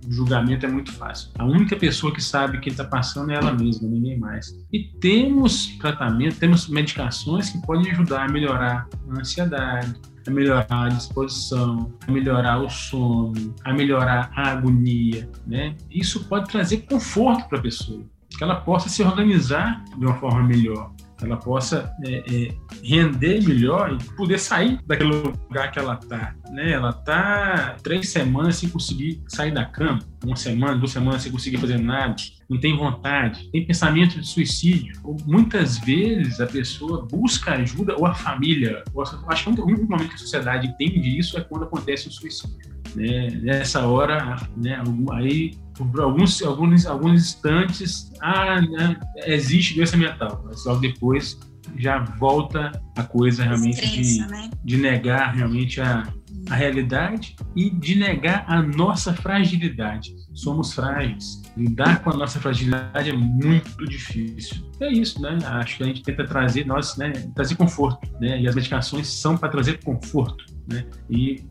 O 0.08 0.12
julgamento 0.12 0.66
é 0.66 0.70
muito 0.70 0.92
fácil. 0.92 1.32
A 1.38 1.46
única 1.46 1.76
pessoa 1.76 2.14
que 2.14 2.22
sabe 2.22 2.60
que 2.60 2.70
está 2.70 2.84
passando 2.84 3.32
é 3.32 3.36
ela 3.36 3.54
mesma, 3.54 3.88
ninguém 3.88 4.18
mais. 4.18 4.58
E 4.72 4.84
temos 5.00 5.78
tratamento, 5.78 6.38
temos 6.38 6.68
medicações 6.68 7.50
que 7.50 7.62
podem 7.66 7.92
ajudar 7.92 8.26
a 8.26 8.32
melhorar 8.32 8.88
a 9.10 9.20
ansiedade, 9.20 9.96
a 10.28 10.32
melhorar 10.32 10.68
a 10.70 10.90
disposição, 10.90 11.92
a 12.08 12.12
melhorar 12.12 12.62
o 12.62 12.70
sono, 12.70 13.56
a 13.64 13.74
melhorar 13.74 14.32
a 14.36 14.52
agonia, 14.52 15.30
né? 15.48 15.76
Isso 15.90 16.26
pode 16.26 16.50
trazer 16.50 16.86
conforto 16.90 17.48
para 17.50 17.60
a 17.60 17.62
pessoa, 17.62 18.04
que 18.30 18.44
ela 18.44 18.62
possa 18.62 18.90
se 18.90 19.02
organizar 19.02 19.84
de 19.98 20.06
uma 20.06 20.16
forma 20.16 20.44
melhor 20.44 20.92
ela 21.22 21.38
possa 21.38 21.92
é, 22.06 22.18
é, 22.18 22.56
render 22.84 23.44
melhor 23.44 23.94
e 23.94 24.04
poder 24.16 24.40
sair 24.40 24.80
daquele 24.86 25.12
lugar 25.12 25.72
que 25.72 25.80
ela 25.80 26.00
está. 26.02 26.36
Né? 26.52 26.72
Ela 26.72 26.92
está 26.92 27.78
três 27.84 28.10
semanas 28.10 28.56
sem 28.58 28.70
conseguir 28.70 29.22
sair 29.28 29.52
da 29.52 29.66
cama, 29.66 30.00
uma 30.24 30.36
semana, 30.36 30.78
duas 30.78 30.92
semanas 30.92 31.22
sem 31.22 31.32
conseguir 31.32 31.58
fazer 31.58 31.78
nada, 31.78 32.16
não 32.50 32.60
tem 32.60 32.76
vontade, 32.76 33.50
tem 33.52 33.66
pensamento 33.66 34.20
de 34.20 34.28
suicídio. 34.28 34.94
Muitas 35.26 35.78
vezes 35.80 36.40
a 36.40 36.48
pessoa 36.48 37.06
busca 37.10 37.54
ajuda 37.54 37.96
ou 37.96 38.06
a 38.06 38.14
família. 38.14 38.84
Acho 39.28 39.54
que 39.54 39.62
o 39.62 39.66
único 39.66 39.90
momento 39.90 40.10
que 40.10 40.16
a 40.16 40.20
sociedade 40.20 40.68
entende 40.68 41.18
isso 41.18 41.38
é 41.38 41.42
quando 41.42 41.64
acontece 41.64 42.08
o 42.08 42.12
suicídio. 42.12 42.58
Né? 42.96 43.30
Nessa 43.42 43.86
hora, 43.86 44.36
né, 44.58 44.82
aí 45.12 45.52
por 45.86 46.02
alguns, 46.02 46.42
alguns, 46.42 46.86
alguns 46.86 47.22
instantes, 47.22 48.12
ah, 48.22 48.62
né, 48.62 49.00
existe 49.26 49.76
doença 49.76 49.96
mental, 49.96 50.44
mas 50.46 50.66
logo 50.66 50.82
depois 50.82 51.40
já 51.78 52.00
volta 52.00 52.72
a 52.98 53.04
coisa 53.04 53.44
realmente 53.44 53.86
de, 53.88 54.28
né? 54.28 54.50
de 54.64 54.78
negar 54.78 55.36
realmente 55.36 55.80
a, 55.80 56.12
a 56.50 56.56
realidade 56.56 57.36
e 57.56 57.70
de 57.70 57.96
negar 57.96 58.46
a 58.48 58.62
nossa 58.62 59.14
fragilidade. 59.14 60.16
Somos 60.34 60.74
frágeis. 60.74 61.42
Lidar 61.58 62.02
com 62.02 62.12
a 62.12 62.18
nossa 62.18 62.40
fragilidade 62.40 63.10
é 63.10 63.14
muito 63.14 63.86
difícil. 63.86 64.70
É 64.80 64.92
isso, 64.92 65.22
né? 65.22 65.38
Acho 65.44 65.78
que 65.78 65.84
a 65.84 65.86
gente 65.86 66.02
tenta 66.02 66.26
trazer 66.26 66.66
nós, 66.66 66.96
né, 66.98 67.12
trazer 67.36 67.56
conforto, 67.56 68.10
né? 68.20 68.40
E 68.40 68.48
as 68.48 68.56
medicações 68.56 69.08
são 69.08 69.38
para 69.38 69.50
trazer 69.50 69.84
conforto. 69.84 70.46
Né? 70.72 70.86
E, 71.10 71.44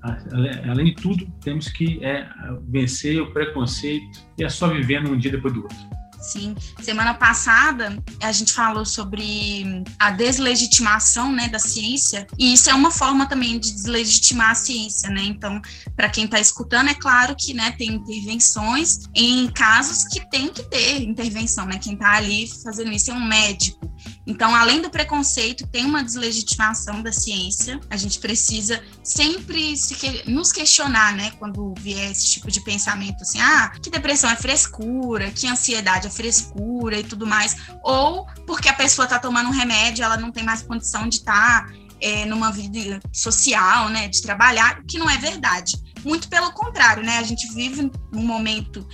além 0.68 0.86
de 0.86 0.94
tudo, 0.94 1.26
temos 1.40 1.68
que 1.68 2.04
é, 2.04 2.28
vencer 2.68 3.20
o 3.20 3.32
preconceito 3.32 4.24
e 4.38 4.44
é 4.44 4.48
só 4.48 4.68
vivendo 4.68 5.10
um 5.10 5.18
dia 5.18 5.32
depois 5.32 5.52
do 5.52 5.62
outro. 5.62 5.97
Sim. 6.20 6.54
Semana 6.82 7.14
passada 7.14 8.02
a 8.20 8.32
gente 8.32 8.52
falou 8.52 8.84
sobre 8.84 9.84
a 9.98 10.10
deslegitimação, 10.10 11.32
né, 11.32 11.48
da 11.48 11.58
ciência, 11.58 12.26
e 12.38 12.52
isso 12.52 12.68
é 12.68 12.74
uma 12.74 12.90
forma 12.90 13.26
também 13.26 13.58
de 13.58 13.72
deslegitimar 13.72 14.50
a 14.50 14.54
ciência, 14.54 15.10
né? 15.10 15.22
Então, 15.22 15.60
para 15.96 16.08
quem 16.08 16.24
está 16.24 16.40
escutando, 16.40 16.88
é 16.88 16.94
claro 16.94 17.36
que, 17.36 17.54
né, 17.54 17.72
tem 17.72 17.94
intervenções 17.94 19.00
em 19.14 19.48
casos 19.48 20.04
que 20.04 20.28
tem 20.30 20.48
que 20.48 20.62
ter 20.64 21.02
intervenção, 21.02 21.66
né? 21.66 21.78
Quem 21.78 21.94
está 21.94 22.12
ali 22.12 22.48
fazendo 22.62 22.90
isso 22.90 23.10
é 23.10 23.14
um 23.14 23.24
médico. 23.24 23.88
Então, 24.26 24.54
além 24.54 24.82
do 24.82 24.90
preconceito, 24.90 25.66
tem 25.66 25.84
uma 25.84 26.04
deslegitimação 26.04 27.02
da 27.02 27.10
ciência. 27.10 27.80
A 27.88 27.96
gente 27.96 28.18
precisa 28.18 28.82
sempre 29.02 29.74
que, 29.98 30.30
nos 30.30 30.52
questionar, 30.52 31.14
né, 31.14 31.30
quando 31.38 31.74
vier 31.78 32.10
esse 32.10 32.32
tipo 32.32 32.50
de 32.50 32.60
pensamento 32.60 33.22
assim, 33.22 33.40
ah, 33.40 33.72
que 33.82 33.90
depressão 33.90 34.28
é 34.30 34.36
frescura, 34.36 35.30
que 35.30 35.46
ansiedade 35.46 36.07
frescura 36.10 36.98
e 36.98 37.04
tudo 37.04 37.26
mais, 37.26 37.56
ou 37.82 38.26
porque 38.46 38.68
a 38.68 38.74
pessoa 38.74 39.04
está 39.04 39.18
tomando 39.18 39.48
um 39.48 39.52
remédio, 39.52 40.04
ela 40.04 40.16
não 40.16 40.30
tem 40.30 40.44
mais 40.44 40.62
condição 40.62 41.08
de 41.08 41.16
estar 41.16 41.66
tá, 41.66 41.72
é, 42.00 42.24
numa 42.24 42.50
vida 42.50 43.00
social, 43.12 43.88
né, 43.88 44.08
de 44.08 44.22
trabalhar, 44.22 44.82
que 44.86 44.98
não 44.98 45.08
é 45.08 45.16
verdade. 45.16 45.76
Muito 46.04 46.28
pelo 46.28 46.52
contrário, 46.52 47.02
né, 47.02 47.18
a 47.18 47.22
gente 47.22 47.52
vive 47.52 47.90
num 48.12 48.24
momento 48.24 48.86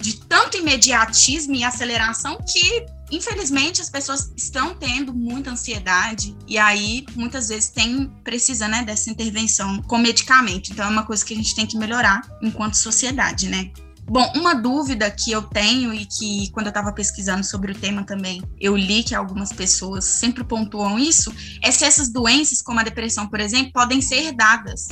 de 0.00 0.16
tanto 0.20 0.56
imediatismo 0.56 1.54
e 1.54 1.62
aceleração 1.62 2.38
que 2.38 2.86
infelizmente 3.10 3.82
as 3.82 3.90
pessoas 3.90 4.32
estão 4.36 4.74
tendo 4.74 5.12
muita 5.12 5.50
ansiedade 5.50 6.34
e 6.46 6.56
aí 6.56 7.04
muitas 7.14 7.48
vezes 7.48 7.68
tem 7.68 8.08
precisa 8.24 8.66
né 8.66 8.82
dessa 8.82 9.10
intervenção 9.10 9.82
com 9.82 9.98
medicamento 9.98 10.70
então 10.70 10.86
é 10.86 10.88
uma 10.88 11.04
coisa 11.04 11.24
que 11.24 11.34
a 11.34 11.36
gente 11.36 11.54
tem 11.54 11.66
que 11.66 11.76
melhorar 11.76 12.22
enquanto 12.40 12.74
sociedade 12.74 13.48
né 13.48 13.70
Bom, 14.10 14.28
uma 14.34 14.54
dúvida 14.54 15.08
que 15.08 15.30
eu 15.30 15.40
tenho 15.40 15.94
e 15.94 16.04
que 16.04 16.50
quando 16.50 16.66
eu 16.66 16.70
estava 16.70 16.92
pesquisando 16.92 17.44
sobre 17.44 17.70
o 17.70 17.74
tema 17.76 18.02
também, 18.02 18.42
eu 18.60 18.76
li 18.76 19.04
que 19.04 19.14
algumas 19.14 19.52
pessoas 19.52 20.04
sempre 20.04 20.42
pontuam 20.42 20.98
isso, 20.98 21.32
é 21.62 21.70
se 21.70 21.84
essas 21.84 22.12
doenças, 22.12 22.60
como 22.60 22.80
a 22.80 22.82
depressão, 22.82 23.28
por 23.28 23.38
exemplo, 23.38 23.70
podem 23.72 24.00
ser 24.00 24.24
herdadas. 24.24 24.88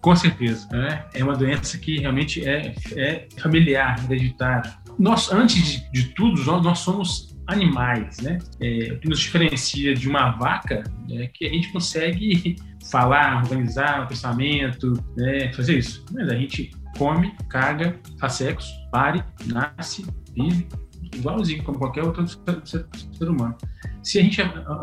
Com 0.00 0.16
certeza, 0.16 0.66
né? 0.72 1.04
é 1.14 1.22
uma 1.22 1.36
doença 1.36 1.78
que 1.78 2.00
realmente 2.00 2.44
é, 2.44 2.74
é 2.96 3.28
familiar, 3.40 4.04
hereditária. 4.10 4.74
Nós, 4.98 5.30
antes 5.30 5.64
de, 5.64 5.92
de 5.92 6.08
tudo, 6.14 6.42
nós, 6.42 6.60
nós 6.64 6.78
somos 6.80 7.38
animais, 7.46 8.18
né? 8.18 8.38
É, 8.60 8.92
o 8.92 8.98
que 8.98 9.08
nos 9.08 9.20
diferencia 9.20 9.94
de 9.94 10.08
uma 10.08 10.32
vaca 10.32 10.82
é 11.12 11.28
que 11.32 11.46
a 11.46 11.48
gente 11.48 11.72
consegue 11.72 12.56
falar, 12.90 13.42
organizar 13.42 14.04
o 14.04 14.08
pensamento, 14.08 14.92
né? 15.16 15.52
fazer 15.52 15.78
isso. 15.78 16.04
Mas 16.12 16.28
a 16.28 16.34
gente 16.34 16.70
come, 16.98 17.36
caga, 17.48 17.98
faz 18.18 18.34
sexo, 18.34 18.68
pare, 18.90 19.24
nasce, 19.46 20.04
vive, 20.34 20.66
igualzinho 21.14 21.62
como 21.64 21.78
qualquer 21.78 22.04
outro 22.04 22.26
ser, 22.26 22.86
ser 23.12 23.28
humano. 23.28 23.56
Se 24.02 24.18
a 24.18 24.22
gente 24.22 24.40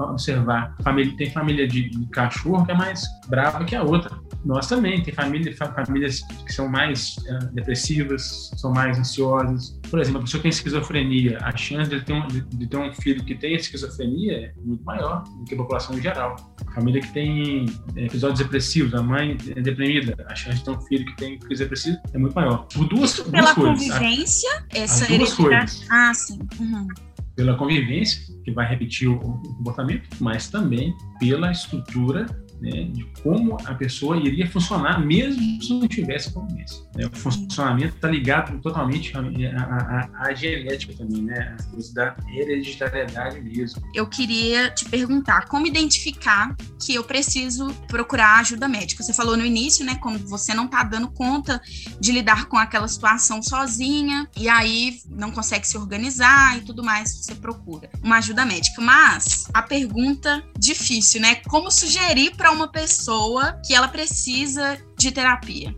observar, 0.09 0.75
família, 0.83 1.15
tem 1.17 1.31
família 1.31 1.67
de, 1.67 1.89
de, 1.89 2.05
cachorro 2.07 2.65
que 2.65 2.71
é 2.71 2.75
mais 2.75 3.03
brava 3.27 3.63
que 3.63 3.75
a 3.75 3.81
outra. 3.81 4.11
Nós 4.43 4.67
também, 4.67 5.01
tem 5.01 5.11
família, 5.11 5.51
famílias 5.57 6.21
que 6.45 6.53
são 6.53 6.67
mais 6.67 7.15
uh, 7.17 7.53
depressivas, 7.53 8.51
são 8.55 8.71
mais 8.71 8.99
ansiosas. 8.99 9.79
Por 9.89 9.99
exemplo, 9.99 10.19
a 10.19 10.23
pessoa 10.23 10.39
que 10.39 10.43
tem 10.43 10.49
esquizofrenia, 10.49 11.39
a 11.41 11.55
chance 11.57 11.89
de 11.89 12.01
ter, 12.01 12.13
um, 12.13 12.27
de, 12.27 12.41
de 12.41 12.67
ter 12.67 12.77
um 12.77 12.93
filho 12.93 13.23
que 13.23 13.33
tem 13.33 13.55
esquizofrenia 13.55 14.33
é 14.33 14.53
muito 14.63 14.83
maior 14.83 15.23
do 15.23 15.45
que 15.45 15.55
a 15.55 15.57
população 15.57 15.97
em 15.97 16.01
geral. 16.01 16.35
Família 16.75 17.01
que 17.01 17.11
tem 17.11 17.65
é, 17.95 18.05
episódios 18.05 18.39
depressivos, 18.39 18.93
a 18.93 19.01
mãe 19.01 19.37
é 19.55 19.61
deprimida, 19.61 20.15
a 20.29 20.35
chance 20.35 20.59
de 20.59 20.65
ter 20.65 20.71
um 20.71 20.81
filho 20.81 21.05
que 21.05 21.15
tem 21.15 21.39
crise 21.39 21.63
depressiva 21.63 21.97
é 22.13 22.17
muito 22.17 22.35
maior. 22.35 22.67
Por 22.71 22.87
duas, 22.87 23.11
Isso 23.11 23.23
duas 23.23 23.31
pela 23.31 23.55
coisas. 23.55 23.87
convivência, 23.87 24.49
a, 24.71 24.77
essa 24.77 25.07
duas 25.07 25.33
coisas. 25.33 25.87
Ah, 25.89 26.13
Uhum. 26.59 26.87
Pela 27.35 27.57
convivência, 27.57 28.33
que 28.43 28.51
vai 28.51 28.67
repetir 28.67 29.09
o 29.09 29.19
comportamento, 29.19 30.07
mas 30.19 30.49
também 30.49 30.93
pela 31.19 31.51
estrutura 31.51 32.25
né, 32.65 32.85
de 32.85 33.05
como 33.21 33.57
a 33.65 33.75
pessoa 33.75 34.17
iria 34.17 34.49
funcionar 34.49 35.05
mesmo 35.05 35.61
se 35.61 35.69
não 35.71 35.87
tivesse 35.87 36.33
convivência. 36.33 36.83
Né? 36.95 37.05
O 37.05 37.15
funcionamento 37.15 37.95
está 37.95 38.09
ligado 38.09 38.59
totalmente 38.59 39.13
à, 39.15 40.33
genética 40.33 40.93
também, 40.97 41.21
né? 41.21 41.55
Coisa 41.69 41.93
da 41.93 42.15
hereditariedade 42.33 43.39
mesmo. 43.41 43.81
Eu 43.93 44.07
queria 44.07 44.71
te 44.71 44.85
perguntar 44.85 45.47
como 45.47 45.67
identificar 45.67 46.55
que 46.83 46.95
eu 46.95 47.03
preciso 47.03 47.71
procurar 47.87 48.39
ajuda 48.39 48.67
médica. 48.67 49.03
Você 49.03 49.13
falou 49.13 49.37
no 49.37 49.45
início, 49.45 49.85
né, 49.85 49.95
como 49.95 50.17
você 50.19 50.53
não 50.53 50.65
está 50.65 50.83
dando 50.83 51.09
conta 51.09 51.61
de 51.99 52.11
lidar 52.11 52.45
com 52.45 52.57
aquela 52.57 52.87
situação 52.87 53.41
sozinha 53.43 54.27
e 54.35 54.49
aí 54.49 54.99
não 55.09 55.31
consegue 55.31 55.67
se 55.67 55.77
organizar 55.77 56.57
e 56.57 56.61
tudo 56.61 56.83
mais, 56.83 57.15
você 57.15 57.35
procura 57.35 57.89
uma 58.03 58.17
ajuda 58.17 58.45
médica. 58.45 58.81
Mas 58.81 59.45
a 59.53 59.61
pergunta 59.61 60.43
difícil, 60.57 61.21
né? 61.21 61.35
Como 61.47 61.69
sugerir 61.69 62.35
para 62.35 62.54
uma 62.55 62.67
pessoa 62.67 63.59
que 63.65 63.73
ela 63.73 63.87
precisa 63.87 64.77
de 64.97 65.11
terapia? 65.11 65.75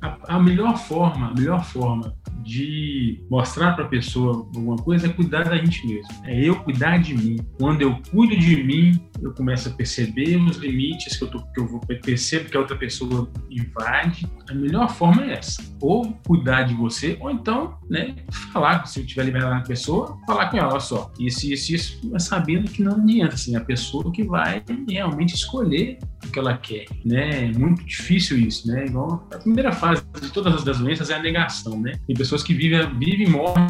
A, 0.00 0.36
a 0.36 0.38
melhor 0.42 0.76
forma, 0.76 1.28
a 1.30 1.34
melhor 1.34 1.64
forma 1.64 2.14
de 2.42 3.24
mostrar 3.30 3.72
para 3.72 3.86
a 3.86 3.88
pessoa 3.88 4.36
alguma 4.36 4.76
coisa 4.76 5.06
é 5.06 5.10
cuidar 5.10 5.44
da 5.44 5.56
gente 5.56 5.86
mesmo. 5.86 6.08
É 6.24 6.38
eu 6.38 6.56
cuidar 6.56 6.98
de 6.98 7.14
mim. 7.14 7.36
Quando 7.58 7.80
eu 7.80 7.98
cuido 8.10 8.36
de 8.36 8.62
mim, 8.62 9.00
eu 9.24 9.32
começo 9.32 9.68
a 9.68 9.72
perceber 9.72 10.36
os 10.36 10.58
limites 10.58 11.16
que 11.16 11.24
eu, 11.24 11.28
tô, 11.28 11.40
que 11.40 11.60
eu 11.60 11.66
vou 11.66 11.80
percebo 11.80 12.50
que 12.50 12.56
a 12.56 12.60
outra 12.60 12.76
pessoa 12.76 13.30
invade. 13.50 14.26
A 14.48 14.54
melhor 14.54 14.90
forma 14.90 15.24
é 15.24 15.38
essa: 15.38 15.62
ou 15.80 16.12
cuidar 16.26 16.64
de 16.64 16.74
você, 16.74 17.16
ou 17.20 17.30
então, 17.30 17.78
né, 17.88 18.14
falar 18.52 18.84
se 18.86 19.00
eu 19.00 19.06
tiver 19.06 19.24
liberado 19.24 19.54
a 19.54 19.60
pessoa, 19.60 20.18
falar 20.26 20.50
com 20.50 20.58
ela, 20.58 20.78
só, 20.80 21.12
isso, 21.18 21.46
isso, 21.50 21.74
isso, 21.74 22.00
mas 22.10 22.24
sabendo 22.24 22.70
que 22.70 22.82
não 22.82 22.92
adianta, 22.92 23.34
assim, 23.34 23.56
a 23.56 23.60
pessoa 23.60 24.12
que 24.12 24.22
vai 24.22 24.62
realmente 24.88 25.34
escolher 25.34 25.98
o 26.24 26.28
que 26.28 26.38
ela 26.38 26.56
quer, 26.56 26.86
né? 27.04 27.46
É 27.46 27.52
muito 27.52 27.84
difícil 27.84 28.38
isso, 28.38 28.68
né? 28.68 28.86
Igual 28.86 29.26
a 29.32 29.38
primeira 29.38 29.72
fase 29.72 30.02
de 30.20 30.30
todas 30.30 30.54
as 30.54 30.78
doenças 30.78 31.10
é 31.10 31.14
a 31.14 31.22
negação, 31.22 31.80
né? 31.80 31.92
Tem 32.06 32.16
pessoas 32.16 32.42
que 32.42 32.52
vivem, 32.52 32.80
vivem 32.98 33.26
e 33.26 33.30
morrem 33.30 33.66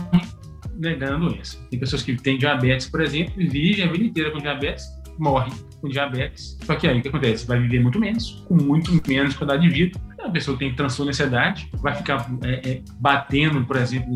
negando 0.77 1.27
a 1.27 1.29
doença. 1.29 1.59
Tem 1.71 1.79
pessoas 1.79 2.03
que 2.03 2.17
têm 2.17 2.39
diabetes, 2.39 2.89
por 2.89 3.01
exemplo, 3.01 3.41
e 3.41 3.47
vivem 3.47 3.85
a 3.85 3.91
vida 3.91 4.05
inteira 4.05 4.31
com 4.31 4.39
diabetes, 4.39 4.85
morrem 5.19 5.53
com 5.81 5.89
diabetes. 5.89 6.59
Só 6.63 6.75
que 6.75 6.87
aí 6.87 6.99
o 6.99 7.03
que 7.03 7.09
acontece? 7.09 7.47
Vai 7.47 7.61
viver 7.61 7.81
muito 7.81 7.99
menos, 7.99 8.43
com 8.47 8.55
muito 8.55 8.91
menos 9.07 9.37
qualidade 9.37 9.69
de 9.69 9.75
vida. 9.75 10.01
A 10.23 10.31
pessoa 10.31 10.57
tem 10.57 10.75
transtorno 10.75 11.13
de 11.13 11.17
ansiedade 11.17 11.71
vai 11.83 11.95
ficar 11.95 12.27
é, 12.43 12.71
é, 12.71 12.83
batendo, 12.99 13.63
por 13.67 13.77
exemplo, 13.77 14.15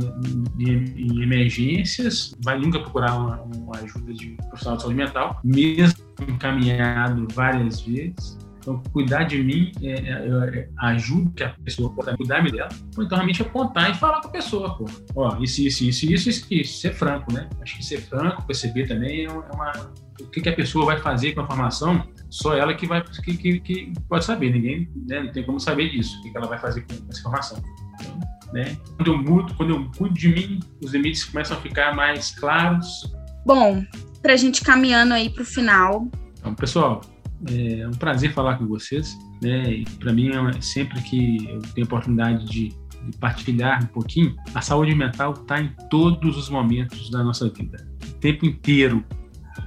em, 0.58 0.94
em, 0.96 1.22
emergências, 1.22 2.34
vai 2.42 2.58
nunca 2.58 2.80
procurar 2.80 3.14
uma, 3.14 3.42
uma 3.42 3.76
ajuda 3.76 4.14
de 4.14 4.30
profissional 4.48 4.76
de 4.76 4.82
saúde 4.82 4.96
mental, 4.96 5.40
mesmo 5.44 6.02
encaminhado 6.26 7.28
várias 7.34 7.82
vezes. 7.82 8.38
Então, 8.68 8.82
cuidar 8.92 9.24
de 9.24 9.42
mim 9.42 9.72
é, 9.82 9.92
é, 9.92 10.58
é, 10.58 10.68
ajuda 10.80 11.30
que 11.34 11.44
a 11.44 11.48
pessoa 11.64 11.90
possa 11.94 12.16
cuidar 12.16 12.42
dela, 12.50 12.68
ou 12.96 13.04
então 13.04 13.16
realmente 13.16 13.40
apontar 13.40 13.90
e 13.90 13.94
falar 13.94 14.20
com 14.20 14.28
a 14.28 14.30
pessoa, 14.30 14.76
pô. 14.76 14.84
Ó, 15.14 15.38
isso, 15.42 15.62
isso, 15.62 15.84
isso, 15.84 16.12
isso, 16.12 16.28
isso, 16.28 16.46
isso, 16.50 16.80
ser 16.80 16.92
franco, 16.92 17.32
né? 17.32 17.48
Acho 17.62 17.76
que 17.76 17.84
ser 17.84 18.00
franco, 18.02 18.46
perceber 18.46 18.86
também 18.86 19.24
é 19.24 19.30
uma. 19.30 19.72
O 20.20 20.26
que, 20.30 20.40
que 20.40 20.48
a 20.48 20.54
pessoa 20.54 20.86
vai 20.86 20.98
fazer 20.98 21.32
com 21.32 21.40
a 21.40 21.46
formação, 21.46 22.06
só 22.28 22.56
ela 22.56 22.74
que 22.74 22.86
vai 22.86 23.02
que, 23.02 23.36
que, 23.36 23.60
que 23.60 23.92
pode 24.08 24.24
saber, 24.24 24.52
ninguém 24.52 24.90
né, 25.06 25.22
não 25.22 25.32
tem 25.32 25.44
como 25.44 25.60
saber 25.60 25.90
disso, 25.90 26.18
o 26.18 26.22
que, 26.22 26.36
ela 26.36 26.46
vai 26.46 26.58
fazer 26.58 26.82
com 26.82 26.94
essa 27.08 27.20
informação. 27.20 27.62
Então, 27.94 28.20
né? 28.52 28.76
Quando 28.96 29.12
eu 29.12 29.18
mudo, 29.18 29.54
quando 29.54 29.70
eu 29.70 29.90
cuido 29.96 30.14
de 30.14 30.28
mim, 30.28 30.60
os 30.82 30.92
limites 30.92 31.24
começam 31.24 31.56
a 31.56 31.60
ficar 31.60 31.94
mais 31.94 32.30
claros. 32.32 33.12
Bom, 33.44 33.84
para 34.22 34.32
a 34.32 34.36
gente 34.36 34.62
caminhando 34.62 35.14
aí 35.14 35.30
para 35.30 35.42
o 35.42 35.46
final. 35.46 36.08
Então, 36.38 36.54
pessoal, 36.54 37.00
é 37.46 37.86
um 37.86 37.92
prazer 37.92 38.32
falar 38.32 38.56
com 38.56 38.66
vocês. 38.66 39.16
Né? 39.42 39.84
Para 39.98 40.12
mim, 40.12 40.30
é 40.30 40.60
sempre 40.60 41.00
que 41.02 41.48
eu 41.48 41.60
tenho 41.74 41.84
a 41.84 41.88
oportunidade 41.88 42.44
de, 42.46 42.68
de 42.68 43.18
partilhar 43.18 43.82
um 43.84 43.86
pouquinho, 43.86 44.34
a 44.54 44.60
saúde 44.60 44.94
mental 44.94 45.32
está 45.32 45.60
em 45.60 45.72
todos 45.90 46.36
os 46.36 46.48
momentos 46.48 47.10
da 47.10 47.22
nossa 47.22 47.48
vida. 47.48 47.86
O 48.08 48.12
tempo 48.14 48.46
inteiro. 48.46 49.04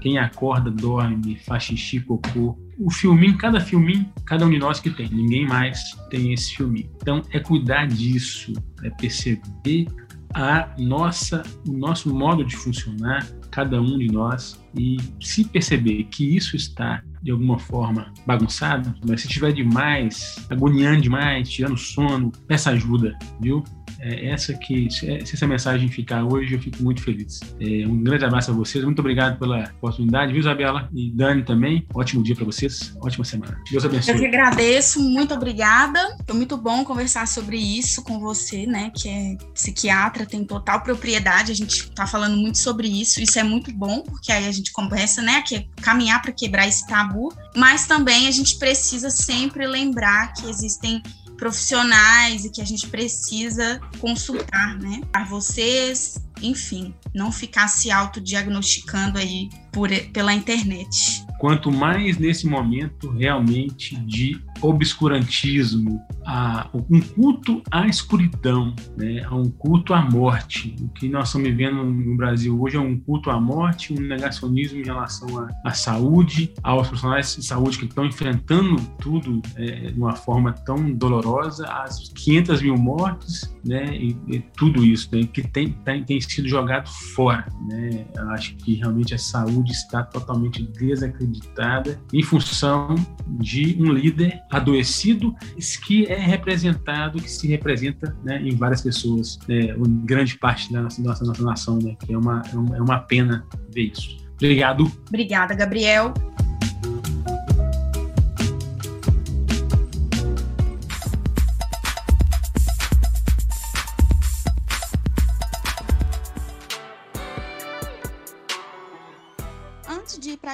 Quem 0.02 0.18
acorda, 0.18 0.70
dorme, 0.70 1.38
faz 1.38 1.64
xixi, 1.64 2.00
cocô. 2.02 2.58
O 2.78 2.92
filminho, 2.92 3.38
cada 3.38 3.62
filminho, 3.62 4.12
cada 4.26 4.46
um 4.46 4.50
de 4.50 4.58
nós 4.58 4.80
que 4.80 4.90
tem. 4.90 5.08
Ninguém 5.10 5.48
mais 5.48 5.96
tem 6.10 6.34
esse 6.34 6.56
filminho. 6.56 6.90
Então, 7.02 7.22
é 7.32 7.40
cuidar 7.40 7.88
disso, 7.88 8.52
é 8.84 8.90
perceber 8.90 9.86
a 10.34 10.74
nossa, 10.78 11.44
o 11.68 11.74
nosso 11.74 12.14
modo 12.14 12.44
de 12.44 12.56
funcionar, 12.56 13.28
cada 13.52 13.82
um 13.82 13.98
de 13.98 14.08
nós, 14.08 14.60
e 14.76 14.98
se 15.20 15.44
perceber 15.44 16.06
que 16.06 16.36
isso 16.36 16.56
está 16.56 17.04
de 17.22 17.32
alguma 17.32 17.60
forma 17.60 18.12
bagunçado, 18.26 18.96
mas 19.08 19.22
se 19.22 19.28
tiver 19.28 19.52
demais, 19.52 20.46
agoniando 20.50 21.02
demais, 21.02 21.50
tirando 21.50 21.78
sono, 21.78 22.32
peça 22.48 22.72
ajuda, 22.72 23.18
viu? 23.40 23.64
É 24.02 24.30
essa 24.30 24.54
que, 24.54 24.90
se 24.90 25.08
essa 25.10 25.48
mensagem 25.48 25.88
ficar 25.88 26.24
hoje, 26.24 26.56
eu 26.56 26.60
fico 26.60 26.82
muito 26.82 27.04
feliz. 27.04 27.40
É, 27.60 27.88
um 27.88 28.02
grande 28.04 28.26
abraço 28.26 28.52
a 28.52 28.54
vocês, 28.54 28.84
muito 28.84 29.00
obrigado 29.00 29.38
pela 29.38 29.72
oportunidade, 29.78 30.32
viu, 30.32 30.42
Isabela? 30.42 30.90
E 30.94 31.12
Dani 31.12 31.44
também. 31.44 31.86
Ótimo 31.94 32.24
dia 32.24 32.36
para 32.36 32.46
vocês, 32.46 32.96
ótima 33.00 33.24
semana. 33.24 33.62
Deus 33.70 33.86
abençoe. 33.86 34.16
Eu 34.16 34.20
que 34.20 34.26
agradeço, 34.26 35.00
muito 35.00 35.34
obrigada. 35.34 36.18
Foi 36.26 36.36
muito 36.36 36.58
bom 36.58 36.84
conversar 36.84 37.28
sobre 37.28 37.58
isso 37.58 38.04
com 38.04 38.20
você, 38.20 38.66
né, 38.66 38.92
que 38.96 39.08
é 39.08 39.38
psiquiatra, 39.54 40.26
tem 40.26 40.44
total 40.44 40.82
propriedade. 40.82 41.52
A 41.52 41.56
gente 41.56 41.84
está 41.84 42.08
falando 42.08 42.36
muito 42.38 42.58
sobre 42.58 42.88
isso, 42.88 43.22
isso 43.22 43.38
é 43.38 43.44
muito 43.44 43.72
bom, 43.72 44.02
porque 44.02 44.32
aí 44.32 44.48
a 44.48 44.52
gente 44.52 44.72
começa, 44.72 45.22
né, 45.22 45.44
que 45.46 45.68
caminhar 45.82 46.22
para 46.22 46.32
quebrar 46.32 46.68
esse 46.68 46.88
tabu, 46.88 47.34
mas 47.56 47.86
também 47.86 48.28
a 48.28 48.32
gente 48.32 48.58
precisa 48.58 49.10
sempre 49.10 49.68
lembrar 49.68 50.34
que 50.34 50.50
existem 50.50 51.04
profissionais 51.42 52.46
e 52.46 52.52
que 52.52 52.62
a 52.62 52.64
gente 52.64 52.88
precisa 52.88 53.82
consultar, 53.98 54.78
né? 54.78 55.02
Para 55.12 55.24
vocês, 55.24 56.24
enfim, 56.40 56.94
não 57.16 57.32
ficar 57.32 57.68
se 57.68 57.90
autodiagnosticando 57.90 59.18
aí 59.18 59.50
por, 59.72 59.90
pela 60.14 60.36
internet. 60.36 61.26
Quanto 61.40 61.72
mais 61.72 62.20
nesse 62.20 62.46
momento 62.46 63.10
realmente 63.10 63.96
de 63.96 64.40
obscurantismo, 64.62 66.02
a, 66.26 66.70
um 66.90 67.02
culto 67.02 67.62
à 67.72 67.88
escuridão, 67.88 68.76
né, 68.96 69.24
a 69.26 69.36
um 69.36 69.50
culto 69.50 69.94
à 69.94 70.02
morte. 70.02 70.76
O 70.80 70.90
que 70.90 71.10
nós 71.10 71.28
estamos 71.28 71.48
vivendo 71.48 71.84
no 71.84 72.16
Brasil 72.16 72.60
hoje 72.62 72.78
é 72.78 72.80
um 72.80 72.98
culto 72.98 73.30
à 73.30 73.40
morte, 73.40 73.94
um 73.94 74.00
negacionismo 74.00 74.80
em 74.80 74.84
relação 74.84 75.40
à, 75.40 75.50
à 75.66 75.74
saúde, 75.74 76.54
aos 76.64 76.88
profissionais 76.88 77.36
de 77.36 77.46
saúde 77.46 77.80
que 77.80 77.86
estão 77.86 78.06
enfrentando 78.06 78.76
tudo 79.00 79.42
é, 79.56 79.92
de 79.92 80.00
uma 80.00 80.16
forma 80.16 80.54
tão 80.54 80.92
dolorosa, 80.92 81.66
as 81.68 82.10
500 82.10 82.62
mil 82.62 82.78
mortes, 82.78 83.54
né, 83.66 83.96
e, 83.96 84.18
e 84.28 84.40
tudo 84.58 84.84
isso 84.86 85.10
né, 85.12 85.24
que 85.24 85.48
tem, 85.48 85.70
tem, 85.86 86.04
tem, 86.04 86.22
sido 86.22 86.48
jogado 86.48 86.90
fora. 87.16 87.48
Né? 87.68 88.06
Eu 88.16 88.30
acho 88.30 88.56
que 88.58 88.76
realmente 88.76 89.14
a 89.14 89.18
saúde 89.18 89.72
está 89.72 90.04
totalmente 90.04 90.64
desacreditada 90.64 92.00
em 92.14 92.24
função 92.24 92.96
de 93.28 93.78
um 93.80 93.92
líder 93.92 94.42
adoecido 94.52 95.34
que 95.78 96.06
é 96.06 96.18
representado, 96.18 97.22
que 97.22 97.32
se 97.32 97.48
representa 97.48 98.16
né, 98.24 98.42
em 98.42 98.56
várias 98.56 98.82
pessoas, 98.82 99.40
né, 99.48 99.76
em 99.76 100.06
grande 100.06 100.38
parte 100.38 100.72
da 100.72 100.82
nossa, 100.82 101.02
nossa, 101.02 101.26
nossa 101.26 101.44
nação, 101.44 101.80
né, 101.80 101.96
que 102.06 102.14
é 102.14 102.18
uma, 102.18 102.42
é 102.54 102.82
uma 102.82 103.00
pena 103.00 103.46
ver 103.74 103.92
isso. 103.94 104.18
Obrigado. 104.36 104.92
Obrigada, 105.08 105.54
Gabriel. 105.54 106.14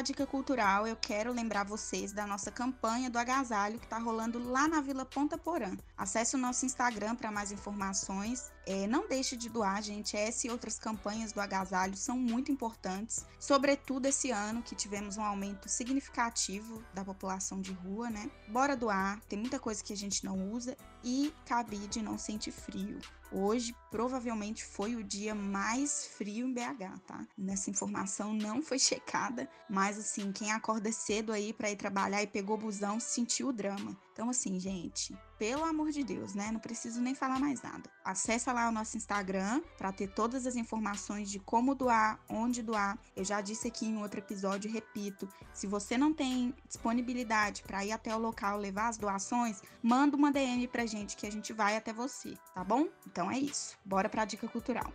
Dica 0.07 0.25
cultural, 0.25 0.87
eu 0.87 0.95
quero 0.95 1.33
lembrar 1.33 1.65
vocês 1.65 2.13
da 2.13 2.25
nossa 2.25 2.49
campanha 2.49 3.09
do 3.09 3.19
agasalho 3.19 3.77
que 3.77 3.85
está 3.85 3.97
rolando 3.97 4.39
lá 4.39 4.65
na 4.65 4.79
Vila 4.79 5.03
Ponta 5.03 5.37
Porã. 5.37 5.75
Acesse 5.97 6.33
o 6.33 6.39
nosso 6.39 6.65
Instagram 6.65 7.13
para 7.13 7.29
mais 7.29 7.51
informações. 7.51 8.49
É, 8.69 8.85
não 8.85 9.07
deixe 9.07 9.37
de 9.37 9.47
doar, 9.47 9.81
gente. 9.81 10.17
Essa 10.17 10.45
e 10.45 10.49
outras 10.49 10.77
campanhas 10.77 11.31
do 11.31 11.39
agasalho 11.39 11.95
são 11.95 12.17
muito 12.17 12.51
importantes, 12.51 13.25
sobretudo 13.39 14.07
esse 14.07 14.29
ano 14.29 14.61
que 14.61 14.75
tivemos 14.75 15.15
um 15.15 15.23
aumento 15.23 15.69
significativo 15.69 16.83
da 16.93 17.05
população 17.05 17.61
de 17.61 17.71
rua, 17.71 18.09
né? 18.09 18.29
Bora 18.49 18.75
doar, 18.75 19.21
tem 19.29 19.39
muita 19.39 19.57
coisa 19.57 19.81
que 19.81 19.93
a 19.93 19.95
gente 19.95 20.25
não 20.25 20.51
usa 20.51 20.75
e 21.01 21.33
cabide 21.45 22.01
não 22.01 22.17
sente 22.17 22.51
frio. 22.51 22.99
Hoje 23.31 23.73
provavelmente 23.89 24.65
foi 24.65 24.95
o 24.97 25.03
dia 25.03 25.33
mais 25.33 26.05
frio 26.05 26.45
em 26.45 26.53
BH, 26.53 26.99
tá? 27.07 27.25
Nessa 27.37 27.69
informação 27.69 28.33
não 28.33 28.61
foi 28.61 28.79
checada, 28.79 29.49
mas 29.69 29.97
assim, 29.97 30.33
quem 30.33 30.51
acorda 30.51 30.91
cedo 30.91 31.31
aí 31.31 31.53
para 31.53 31.71
ir 31.71 31.77
trabalhar 31.77 32.21
e 32.21 32.27
pegou 32.27 32.57
busão 32.57 32.99
sentiu 32.99 33.47
o 33.47 33.53
drama. 33.53 33.97
Então, 34.17 34.31
assim, 34.31 34.59
gente, 34.59 35.15
pelo 35.37 35.63
amor 35.63 35.91
de 35.91 36.03
Deus, 36.03 36.33
né? 36.33 36.49
Não 36.51 36.59
preciso 36.59 36.99
nem 36.99 37.13
falar 37.13 37.39
mais 37.39 37.61
nada. 37.61 37.87
Acesse 38.03 38.51
lá 38.51 38.67
o 38.67 38.71
nosso 38.71 38.97
Instagram 38.97 39.61
para 39.77 39.91
ter 39.93 40.07
todas 40.07 40.47
as 40.47 40.55
informações 40.55 41.29
de 41.29 41.37
como 41.37 41.75
doar, 41.75 42.19
onde 42.27 42.63
doar. 42.63 42.97
Eu 43.15 43.23
já 43.23 43.41
disse 43.41 43.67
aqui 43.67 43.85
em 43.85 44.01
outro 44.01 44.19
episódio, 44.19 44.71
repito, 44.71 45.29
se 45.53 45.67
você 45.67 45.99
não 45.99 46.11
tem 46.11 46.51
disponibilidade 46.67 47.61
para 47.61 47.85
ir 47.85 47.91
até 47.91 48.15
o 48.15 48.17
local 48.17 48.57
levar 48.57 48.87
as 48.87 48.97
doações, 48.97 49.61
manda 49.83 50.17
uma 50.17 50.31
DM 50.31 50.67
pra 50.67 50.87
gente 50.87 51.15
que 51.15 51.27
a 51.27 51.31
gente 51.31 51.53
vai 51.53 51.77
até 51.77 51.93
você, 51.93 52.35
tá 52.55 52.63
bom? 52.63 52.87
Então 53.05 53.29
é 53.29 53.37
isso. 53.37 53.77
Bora 53.85 54.09
para 54.09 54.23
a 54.23 54.25
dica 54.25 54.47
cultural. 54.47 54.91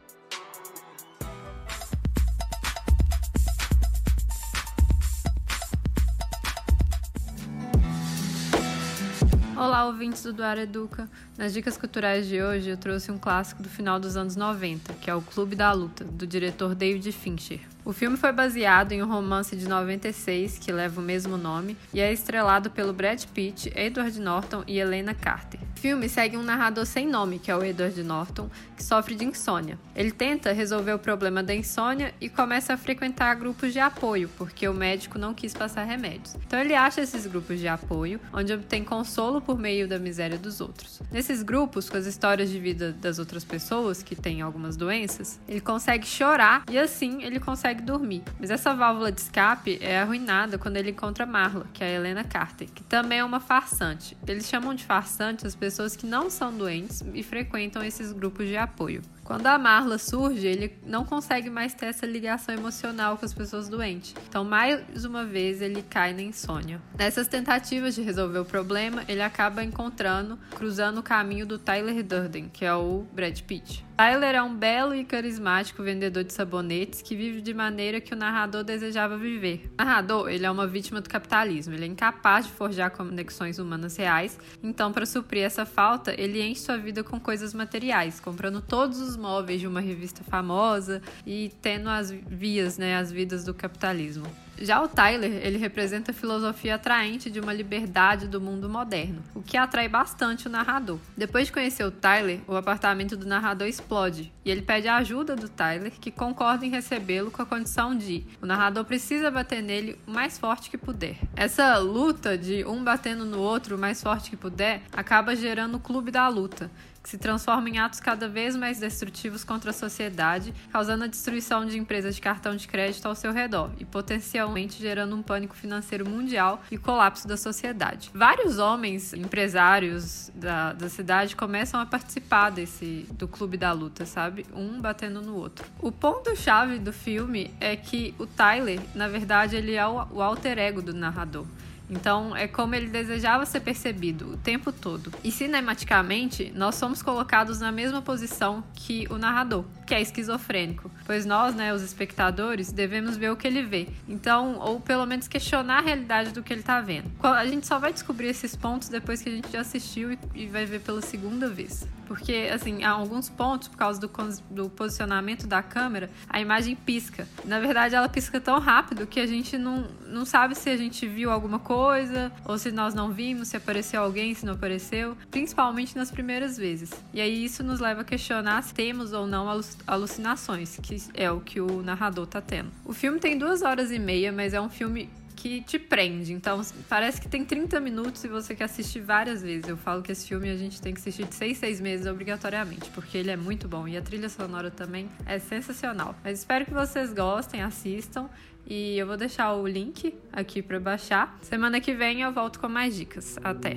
Olá, 9.82 9.90
ouvintes 9.90 10.22
do 10.22 10.32
Duar 10.32 10.58
Educa. 10.58 11.10
Nas 11.36 11.52
dicas 11.52 11.76
culturais 11.76 12.28
de 12.28 12.40
hoje, 12.40 12.70
eu 12.70 12.76
trouxe 12.76 13.10
um 13.10 13.18
clássico 13.18 13.64
do 13.64 13.68
final 13.68 13.98
dos 13.98 14.16
anos 14.16 14.36
90, 14.36 14.92
que 14.94 15.10
é 15.10 15.14
o 15.14 15.20
Clube 15.20 15.56
da 15.56 15.72
Luta, 15.72 16.04
do 16.04 16.24
diretor 16.24 16.76
David 16.76 17.10
Fincher. 17.10 17.58
O 17.84 17.92
filme 17.92 18.16
foi 18.16 18.30
baseado 18.30 18.92
em 18.92 19.02
um 19.02 19.08
romance 19.08 19.56
de 19.56 19.68
96 19.68 20.56
que 20.56 20.70
leva 20.70 21.00
o 21.00 21.04
mesmo 21.04 21.36
nome 21.36 21.76
e 21.92 22.00
é 22.00 22.12
estrelado 22.12 22.70
pelo 22.70 22.92
Brad 22.92 23.24
Pitt, 23.34 23.72
Edward 23.74 24.20
Norton 24.20 24.62
e 24.68 24.78
Helena 24.78 25.12
Carter. 25.14 25.58
O 25.76 25.80
filme 25.82 26.08
segue 26.08 26.36
um 26.36 26.44
narrador 26.44 26.86
sem 26.86 27.08
nome, 27.08 27.40
que 27.40 27.50
é 27.50 27.56
o 27.56 27.64
Edward 27.64 28.00
Norton, 28.04 28.48
que 28.76 28.84
sofre 28.84 29.16
de 29.16 29.24
insônia. 29.24 29.76
Ele 29.96 30.12
tenta 30.12 30.52
resolver 30.52 30.92
o 30.92 30.98
problema 30.98 31.42
da 31.42 31.52
insônia 31.52 32.14
e 32.20 32.28
começa 32.28 32.74
a 32.74 32.76
frequentar 32.76 33.34
grupos 33.34 33.72
de 33.72 33.80
apoio, 33.80 34.30
porque 34.38 34.68
o 34.68 34.74
médico 34.74 35.18
não 35.18 35.34
quis 35.34 35.52
passar 35.52 35.82
remédios. 35.82 36.36
Então 36.46 36.60
ele 36.60 36.76
acha 36.76 37.00
esses 37.00 37.26
grupos 37.26 37.58
de 37.58 37.66
apoio, 37.66 38.20
onde 38.32 38.52
obtém 38.52 38.84
consolo 38.84 39.40
por 39.40 39.58
meio 39.58 39.88
da 39.88 39.98
miséria 39.98 40.38
dos 40.38 40.60
outros. 40.60 41.02
Nesses 41.10 41.42
grupos, 41.42 41.90
com 41.90 41.96
as 41.96 42.06
histórias 42.06 42.48
de 42.48 42.60
vida 42.60 42.92
das 42.92 43.18
outras 43.18 43.42
pessoas 43.42 44.04
que 44.04 44.14
têm 44.14 44.40
algumas 44.40 44.76
doenças, 44.76 45.40
ele 45.48 45.60
consegue 45.60 46.06
chorar 46.06 46.62
e 46.70 46.78
assim 46.78 47.24
ele 47.24 47.40
consegue 47.40 47.71
consegue 47.72 47.82
dormir. 47.82 48.22
Mas 48.38 48.50
essa 48.50 48.74
válvula 48.74 49.10
de 49.10 49.20
escape 49.20 49.78
é 49.80 50.00
arruinada 50.00 50.58
quando 50.58 50.76
ele 50.76 50.90
encontra 50.90 51.24
Marla, 51.24 51.66
que 51.72 51.82
é 51.82 51.88
a 51.88 51.90
Helena 51.90 52.24
Carter, 52.24 52.68
que 52.68 52.82
também 52.84 53.18
é 53.18 53.24
uma 53.24 53.40
farsante. 53.40 54.16
Eles 54.26 54.46
chamam 54.46 54.74
de 54.74 54.84
farsante 54.84 55.46
as 55.46 55.54
pessoas 55.54 55.96
que 55.96 56.06
não 56.06 56.28
são 56.30 56.52
doentes 56.52 57.02
e 57.14 57.22
frequentam 57.22 57.82
esses 57.82 58.12
grupos 58.12 58.46
de 58.46 58.56
apoio. 58.56 59.02
Quando 59.24 59.46
a 59.46 59.56
Marla 59.56 59.98
surge, 59.98 60.46
ele 60.46 60.76
não 60.84 61.04
consegue 61.04 61.48
mais 61.48 61.72
ter 61.72 61.86
essa 61.86 62.04
ligação 62.04 62.54
emocional 62.54 63.16
com 63.16 63.24
as 63.24 63.32
pessoas 63.32 63.68
doentes. 63.68 64.14
Então, 64.28 64.44
mais 64.44 65.04
uma 65.04 65.24
vez, 65.24 65.62
ele 65.62 65.82
cai 65.82 66.12
na 66.12 66.22
insônia. 66.22 66.80
Nessas 66.98 67.28
tentativas 67.28 67.94
de 67.94 68.02
resolver 68.02 68.40
o 68.40 68.44
problema, 68.44 69.04
ele 69.08 69.22
acaba 69.22 69.62
encontrando, 69.62 70.38
cruzando 70.50 70.98
o 70.98 71.02
caminho 71.02 71.46
do 71.46 71.58
Tyler 71.58 72.02
Durden, 72.02 72.50
que 72.52 72.64
é 72.64 72.74
o 72.74 73.06
Brad 73.12 73.40
Pitt. 73.42 73.84
Tyler 73.96 74.34
é 74.34 74.42
um 74.42 74.54
belo 74.54 74.94
e 74.94 75.04
carismático 75.04 75.82
vendedor 75.82 76.24
de 76.24 76.32
sabonetes 76.32 77.02
que 77.02 77.14
vive 77.14 77.40
de 77.40 77.54
maneira 77.54 78.00
que 78.00 78.12
o 78.12 78.16
narrador 78.16 78.64
desejava 78.64 79.16
viver. 79.16 79.70
O 79.78 79.84
narrador, 79.84 80.28
ele 80.28 80.44
é 80.44 80.50
uma 80.50 80.66
vítima 80.66 81.00
do 81.00 81.08
capitalismo, 81.08 81.74
ele 81.74 81.84
é 81.84 81.86
incapaz 81.86 82.46
de 82.46 82.52
forjar 82.52 82.90
conexões 82.90 83.58
humanas 83.58 83.96
reais, 83.96 84.38
então 84.62 84.92
para 84.92 85.06
suprir 85.06 85.44
essa 85.44 85.64
falta, 85.64 86.18
ele 86.20 86.42
enche 86.42 86.62
sua 86.62 86.76
vida 86.76 87.04
com 87.04 87.20
coisas 87.20 87.54
materiais, 87.54 88.18
comprando 88.18 88.60
todos 88.60 89.00
os 89.00 89.16
móveis 89.16 89.60
de 89.60 89.66
uma 89.66 89.80
revista 89.80 90.24
famosa 90.24 91.00
e 91.26 91.52
tendo 91.60 91.88
as 91.88 92.10
vias, 92.10 92.78
né, 92.78 92.96
as 92.96 93.12
vidas 93.12 93.44
do 93.44 93.54
capitalismo. 93.54 94.26
Já 94.60 94.80
o 94.82 94.88
Tyler, 94.88 95.44
ele 95.44 95.58
representa 95.58 96.12
a 96.12 96.14
filosofia 96.14 96.76
atraente 96.76 97.30
de 97.30 97.40
uma 97.40 97.52
liberdade 97.52 98.28
do 98.28 98.40
mundo 98.40 98.68
moderno, 98.68 99.22
o 99.34 99.42
que 99.42 99.56
atrai 99.56 99.88
bastante 99.88 100.46
o 100.46 100.50
narrador. 100.50 100.98
Depois 101.16 101.46
de 101.46 101.52
conhecer 101.52 101.84
o 101.84 101.90
Tyler, 101.90 102.40
o 102.46 102.54
apartamento 102.54 103.16
do 103.16 103.26
narrador 103.26 103.66
explode 103.66 104.32
e 104.44 104.50
ele 104.50 104.62
pede 104.62 104.88
a 104.88 104.96
ajuda 104.96 105.34
do 105.34 105.48
Tyler, 105.48 105.92
que 105.92 106.10
concorda 106.10 106.64
em 106.64 106.70
recebê-lo 106.70 107.30
com 107.30 107.42
a 107.42 107.46
condição 107.46 107.96
de 107.96 108.24
o 108.40 108.46
narrador 108.46 108.84
precisa 108.84 109.30
bater 109.30 109.62
nele 109.62 109.98
o 110.06 110.10
mais 110.10 110.38
forte 110.38 110.70
que 110.70 110.78
puder. 110.78 111.16
Essa 111.34 111.78
luta 111.78 112.38
de 112.38 112.64
um 112.64 112.82
batendo 112.84 113.24
no 113.24 113.38
outro 113.38 113.76
o 113.76 113.78
mais 113.78 114.02
forte 114.02 114.30
que 114.30 114.36
puder 114.36 114.82
acaba 114.92 115.34
gerando 115.34 115.76
o 115.76 115.80
clube 115.80 116.10
da 116.10 116.28
luta, 116.28 116.70
que 117.02 117.08
se 117.08 117.18
transforma 117.18 117.68
em 117.68 117.78
atos 117.78 118.00
cada 118.00 118.28
vez 118.28 118.54
mais 118.54 118.78
destrutivos 118.78 119.42
contra 119.42 119.70
a 119.70 119.72
sociedade, 119.72 120.54
causando 120.70 121.04
a 121.04 121.06
destruição 121.06 121.66
de 121.66 121.78
empresas 121.78 122.14
de 122.14 122.20
cartão 122.20 122.54
de 122.54 122.68
crédito 122.68 123.06
ao 123.06 123.14
seu 123.14 123.32
redor 123.32 123.70
e 123.78 123.84
potencialmente 123.84 124.80
gerando 124.80 125.16
um 125.16 125.22
pânico 125.22 125.56
financeiro 125.56 126.08
mundial 126.08 126.62
e 126.70 126.78
colapso 126.78 127.26
da 127.26 127.36
sociedade. 127.36 128.10
Vários 128.14 128.58
homens 128.58 129.12
empresários 129.12 130.30
da, 130.34 130.72
da 130.72 130.88
cidade 130.88 131.34
começam 131.34 131.80
a 131.80 131.86
participar 131.86 132.50
desse 132.50 133.06
do 133.12 133.26
clube 133.26 133.56
da 133.56 133.72
luta, 133.72 134.06
sabe? 134.06 134.46
Um 134.54 134.80
batendo 134.80 135.20
no 135.20 135.34
outro. 135.34 135.66
O 135.80 135.90
ponto 135.90 136.34
chave 136.36 136.78
do 136.78 136.92
filme 136.92 137.52
é 137.60 137.74
que 137.74 138.14
o 138.18 138.26
Tyler, 138.26 138.80
na 138.94 139.08
verdade, 139.08 139.56
ele 139.56 139.74
é 139.74 139.86
o, 139.86 140.06
o 140.12 140.22
alter 140.22 140.58
ego 140.58 140.80
do 140.80 140.94
narrador. 140.94 141.46
Então, 141.88 142.34
é 142.36 142.48
como 142.48 142.74
ele 142.74 142.88
desejava 142.88 143.44
ser 143.44 143.60
percebido 143.60 144.32
o 144.32 144.36
tempo 144.36 144.72
todo. 144.72 145.12
E 145.22 145.30
cinematicamente, 145.30 146.52
nós 146.54 146.74
somos 146.76 147.02
colocados 147.02 147.60
na 147.60 147.70
mesma 147.70 148.00
posição 148.00 148.64
que 148.74 149.06
o 149.10 149.18
narrador, 149.18 149.64
que 149.86 149.94
é 149.94 150.00
esquizofrênico, 150.00 150.90
pois 151.04 151.26
nós, 151.26 151.54
né, 151.54 151.72
os 151.72 151.82
espectadores, 151.82 152.72
devemos 152.72 153.16
ver 153.16 153.30
o 153.30 153.36
que 153.36 153.46
ele 153.46 153.62
vê. 153.62 153.88
Então, 154.08 154.58
ou 154.58 154.80
pelo 154.80 155.06
menos 155.06 155.28
questionar 155.28 155.78
a 155.78 155.82
realidade 155.82 156.30
do 156.30 156.42
que 156.42 156.52
ele 156.52 156.60
está 156.60 156.80
vendo. 156.80 157.10
A 157.22 157.46
gente 157.46 157.66
só 157.66 157.78
vai 157.78 157.92
descobrir 157.92 158.28
esses 158.28 158.56
pontos 158.56 158.88
depois 158.88 159.22
que 159.22 159.28
a 159.28 159.32
gente 159.32 159.50
já 159.50 159.60
assistiu 159.60 160.16
e 160.34 160.46
vai 160.46 160.64
ver 160.64 160.80
pela 160.80 161.02
segunda 161.02 161.48
vez. 161.48 161.86
Porque, 162.06 162.50
assim, 162.52 162.84
há 162.84 162.90
alguns 162.90 163.30
pontos, 163.30 163.68
por 163.68 163.76
causa 163.76 163.98
do, 163.98 164.10
do 164.50 164.68
posicionamento 164.68 165.46
da 165.46 165.62
câmera, 165.62 166.10
a 166.28 166.40
imagem 166.40 166.76
pisca. 166.76 167.26
Na 167.44 167.58
verdade, 167.58 167.94
ela 167.94 168.08
pisca 168.08 168.40
tão 168.40 168.58
rápido 168.58 169.06
que 169.06 169.18
a 169.18 169.26
gente 169.26 169.56
não, 169.56 169.88
não 170.06 170.24
sabe 170.24 170.54
se 170.54 170.68
a 170.68 170.76
gente 170.76 171.06
viu 171.06 171.30
alguma 171.30 171.58
coisa, 171.82 172.30
ou 172.44 172.56
se 172.56 172.70
nós 172.70 172.94
não 172.94 173.10
vimos, 173.10 173.48
se 173.48 173.56
apareceu 173.56 174.00
alguém, 174.00 174.32
se 174.34 174.46
não 174.46 174.52
apareceu, 174.52 175.16
principalmente 175.32 175.96
nas 175.96 176.12
primeiras 176.12 176.56
vezes. 176.56 176.92
E 177.12 177.20
aí 177.20 177.44
isso 177.44 177.64
nos 177.64 177.80
leva 177.80 178.02
a 178.02 178.04
questionar 178.04 178.62
se 178.62 178.72
temos 178.72 179.12
ou 179.12 179.26
não 179.26 179.48
alucinações, 179.84 180.78
que 180.80 181.02
é 181.12 181.28
o 181.28 181.40
que 181.40 181.60
o 181.60 181.82
narrador 181.82 182.28
tá 182.28 182.40
tendo. 182.40 182.70
O 182.84 182.92
filme 182.92 183.18
tem 183.18 183.36
duas 183.36 183.62
horas 183.62 183.90
e 183.90 183.98
meia, 183.98 184.30
mas 184.30 184.54
é 184.54 184.60
um 184.60 184.68
filme 184.68 185.10
que 185.34 185.60
te 185.60 185.76
prende. 185.76 186.32
Então, 186.32 186.60
parece 186.88 187.20
que 187.20 187.28
tem 187.28 187.44
30 187.44 187.80
minutos 187.80 188.22
e 188.22 188.28
você 188.28 188.54
quer 188.54 188.64
assistir 188.64 189.00
várias 189.00 189.42
vezes. 189.42 189.68
Eu 189.68 189.76
falo 189.76 190.00
que 190.00 190.12
esse 190.12 190.28
filme 190.28 190.48
a 190.48 190.56
gente 190.56 190.80
tem 190.80 190.94
que 190.94 191.00
assistir 191.00 191.24
de 191.24 191.34
6 191.34 191.58
6 191.58 191.80
meses 191.80 192.06
obrigatoriamente, 192.06 192.88
porque 192.90 193.18
ele 193.18 193.32
é 193.32 193.36
muito 193.36 193.66
bom 193.66 193.88
e 193.88 193.96
a 193.96 194.02
trilha 194.02 194.28
sonora 194.28 194.70
também 194.70 195.08
é 195.26 195.40
sensacional. 195.40 196.14
Mas 196.22 196.38
espero 196.38 196.64
que 196.64 196.72
vocês 196.72 197.12
gostem, 197.12 197.60
assistam 197.60 198.30
e 198.66 198.98
eu 198.98 199.06
vou 199.06 199.16
deixar 199.16 199.54
o 199.54 199.66
link 199.66 200.14
aqui 200.32 200.62
para 200.62 200.78
baixar. 200.80 201.38
Semana 201.42 201.80
que 201.80 201.94
vem 201.94 202.22
eu 202.22 202.32
volto 202.32 202.58
com 202.60 202.68
mais 202.68 202.96
dicas. 202.96 203.38
Até. 203.42 203.76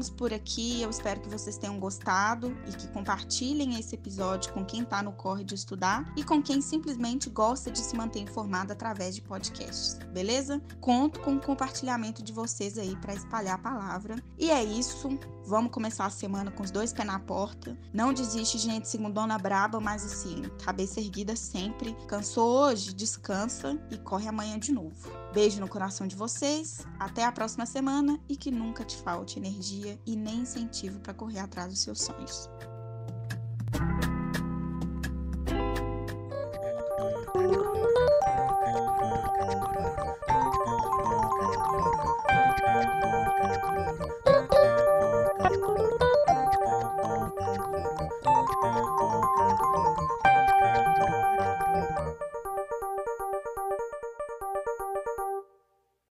Ficamos 0.00 0.10
por 0.10 0.32
aqui. 0.32 0.80
Eu 0.80 0.88
espero 0.88 1.20
que 1.20 1.28
vocês 1.28 1.58
tenham 1.58 1.78
gostado 1.78 2.56
e 2.66 2.72
que 2.72 2.88
compartilhem 2.88 3.78
esse 3.78 3.94
episódio 3.94 4.52
com 4.52 4.64
quem 4.64 4.82
está 4.82 5.02
no 5.02 5.12
corre 5.12 5.44
de 5.44 5.54
estudar 5.54 6.10
e 6.16 6.24
com 6.24 6.42
quem 6.42 6.60
simplesmente 6.60 7.28
gosta 7.28 7.70
de 7.70 7.78
se 7.78 7.94
manter 7.96 8.20
informado 8.20 8.72
através 8.72 9.14
de 9.14 9.20
podcasts, 9.20 9.98
beleza? 10.12 10.60
Conto 10.80 11.20
com 11.20 11.34
o 11.34 11.40
compartilhamento 11.40 12.22
de 12.22 12.32
vocês 12.32 12.78
aí 12.78 12.96
para 12.96 13.14
espalhar 13.14 13.56
a 13.56 13.58
palavra. 13.58 14.16
E 14.38 14.50
é 14.50 14.64
isso. 14.64 15.18
Vamos 15.44 15.72
começar 15.72 16.06
a 16.06 16.10
semana 16.10 16.50
com 16.50 16.62
os 16.62 16.70
dois 16.70 16.92
pés 16.92 17.06
na 17.06 17.18
porta. 17.18 17.76
Não 17.92 18.12
desiste, 18.12 18.58
gente, 18.58 18.88
segundona 18.88 19.36
braba, 19.36 19.80
mas 19.80 20.04
assim, 20.04 20.42
cabeça 20.64 21.00
erguida 21.00 21.34
sempre. 21.34 21.96
Cansou 22.06 22.48
hoje? 22.48 22.94
Descansa 22.94 23.78
e 23.90 23.98
corre 23.98 24.28
amanhã 24.28 24.58
de 24.58 24.72
novo. 24.72 25.10
Beijo 25.32 25.60
no 25.60 25.68
coração 25.68 26.08
de 26.08 26.16
vocês, 26.16 26.84
até 26.98 27.24
a 27.24 27.30
próxima 27.30 27.64
semana 27.64 28.18
e 28.28 28.36
que 28.36 28.50
nunca 28.50 28.84
te 28.84 28.96
falte 28.96 29.38
energia 29.38 29.96
e 30.04 30.16
nem 30.16 30.40
incentivo 30.40 30.98
para 30.98 31.14
correr 31.14 31.38
atrás 31.38 31.68
dos 31.68 31.80
seus 31.80 32.02
sonhos. 32.02 32.50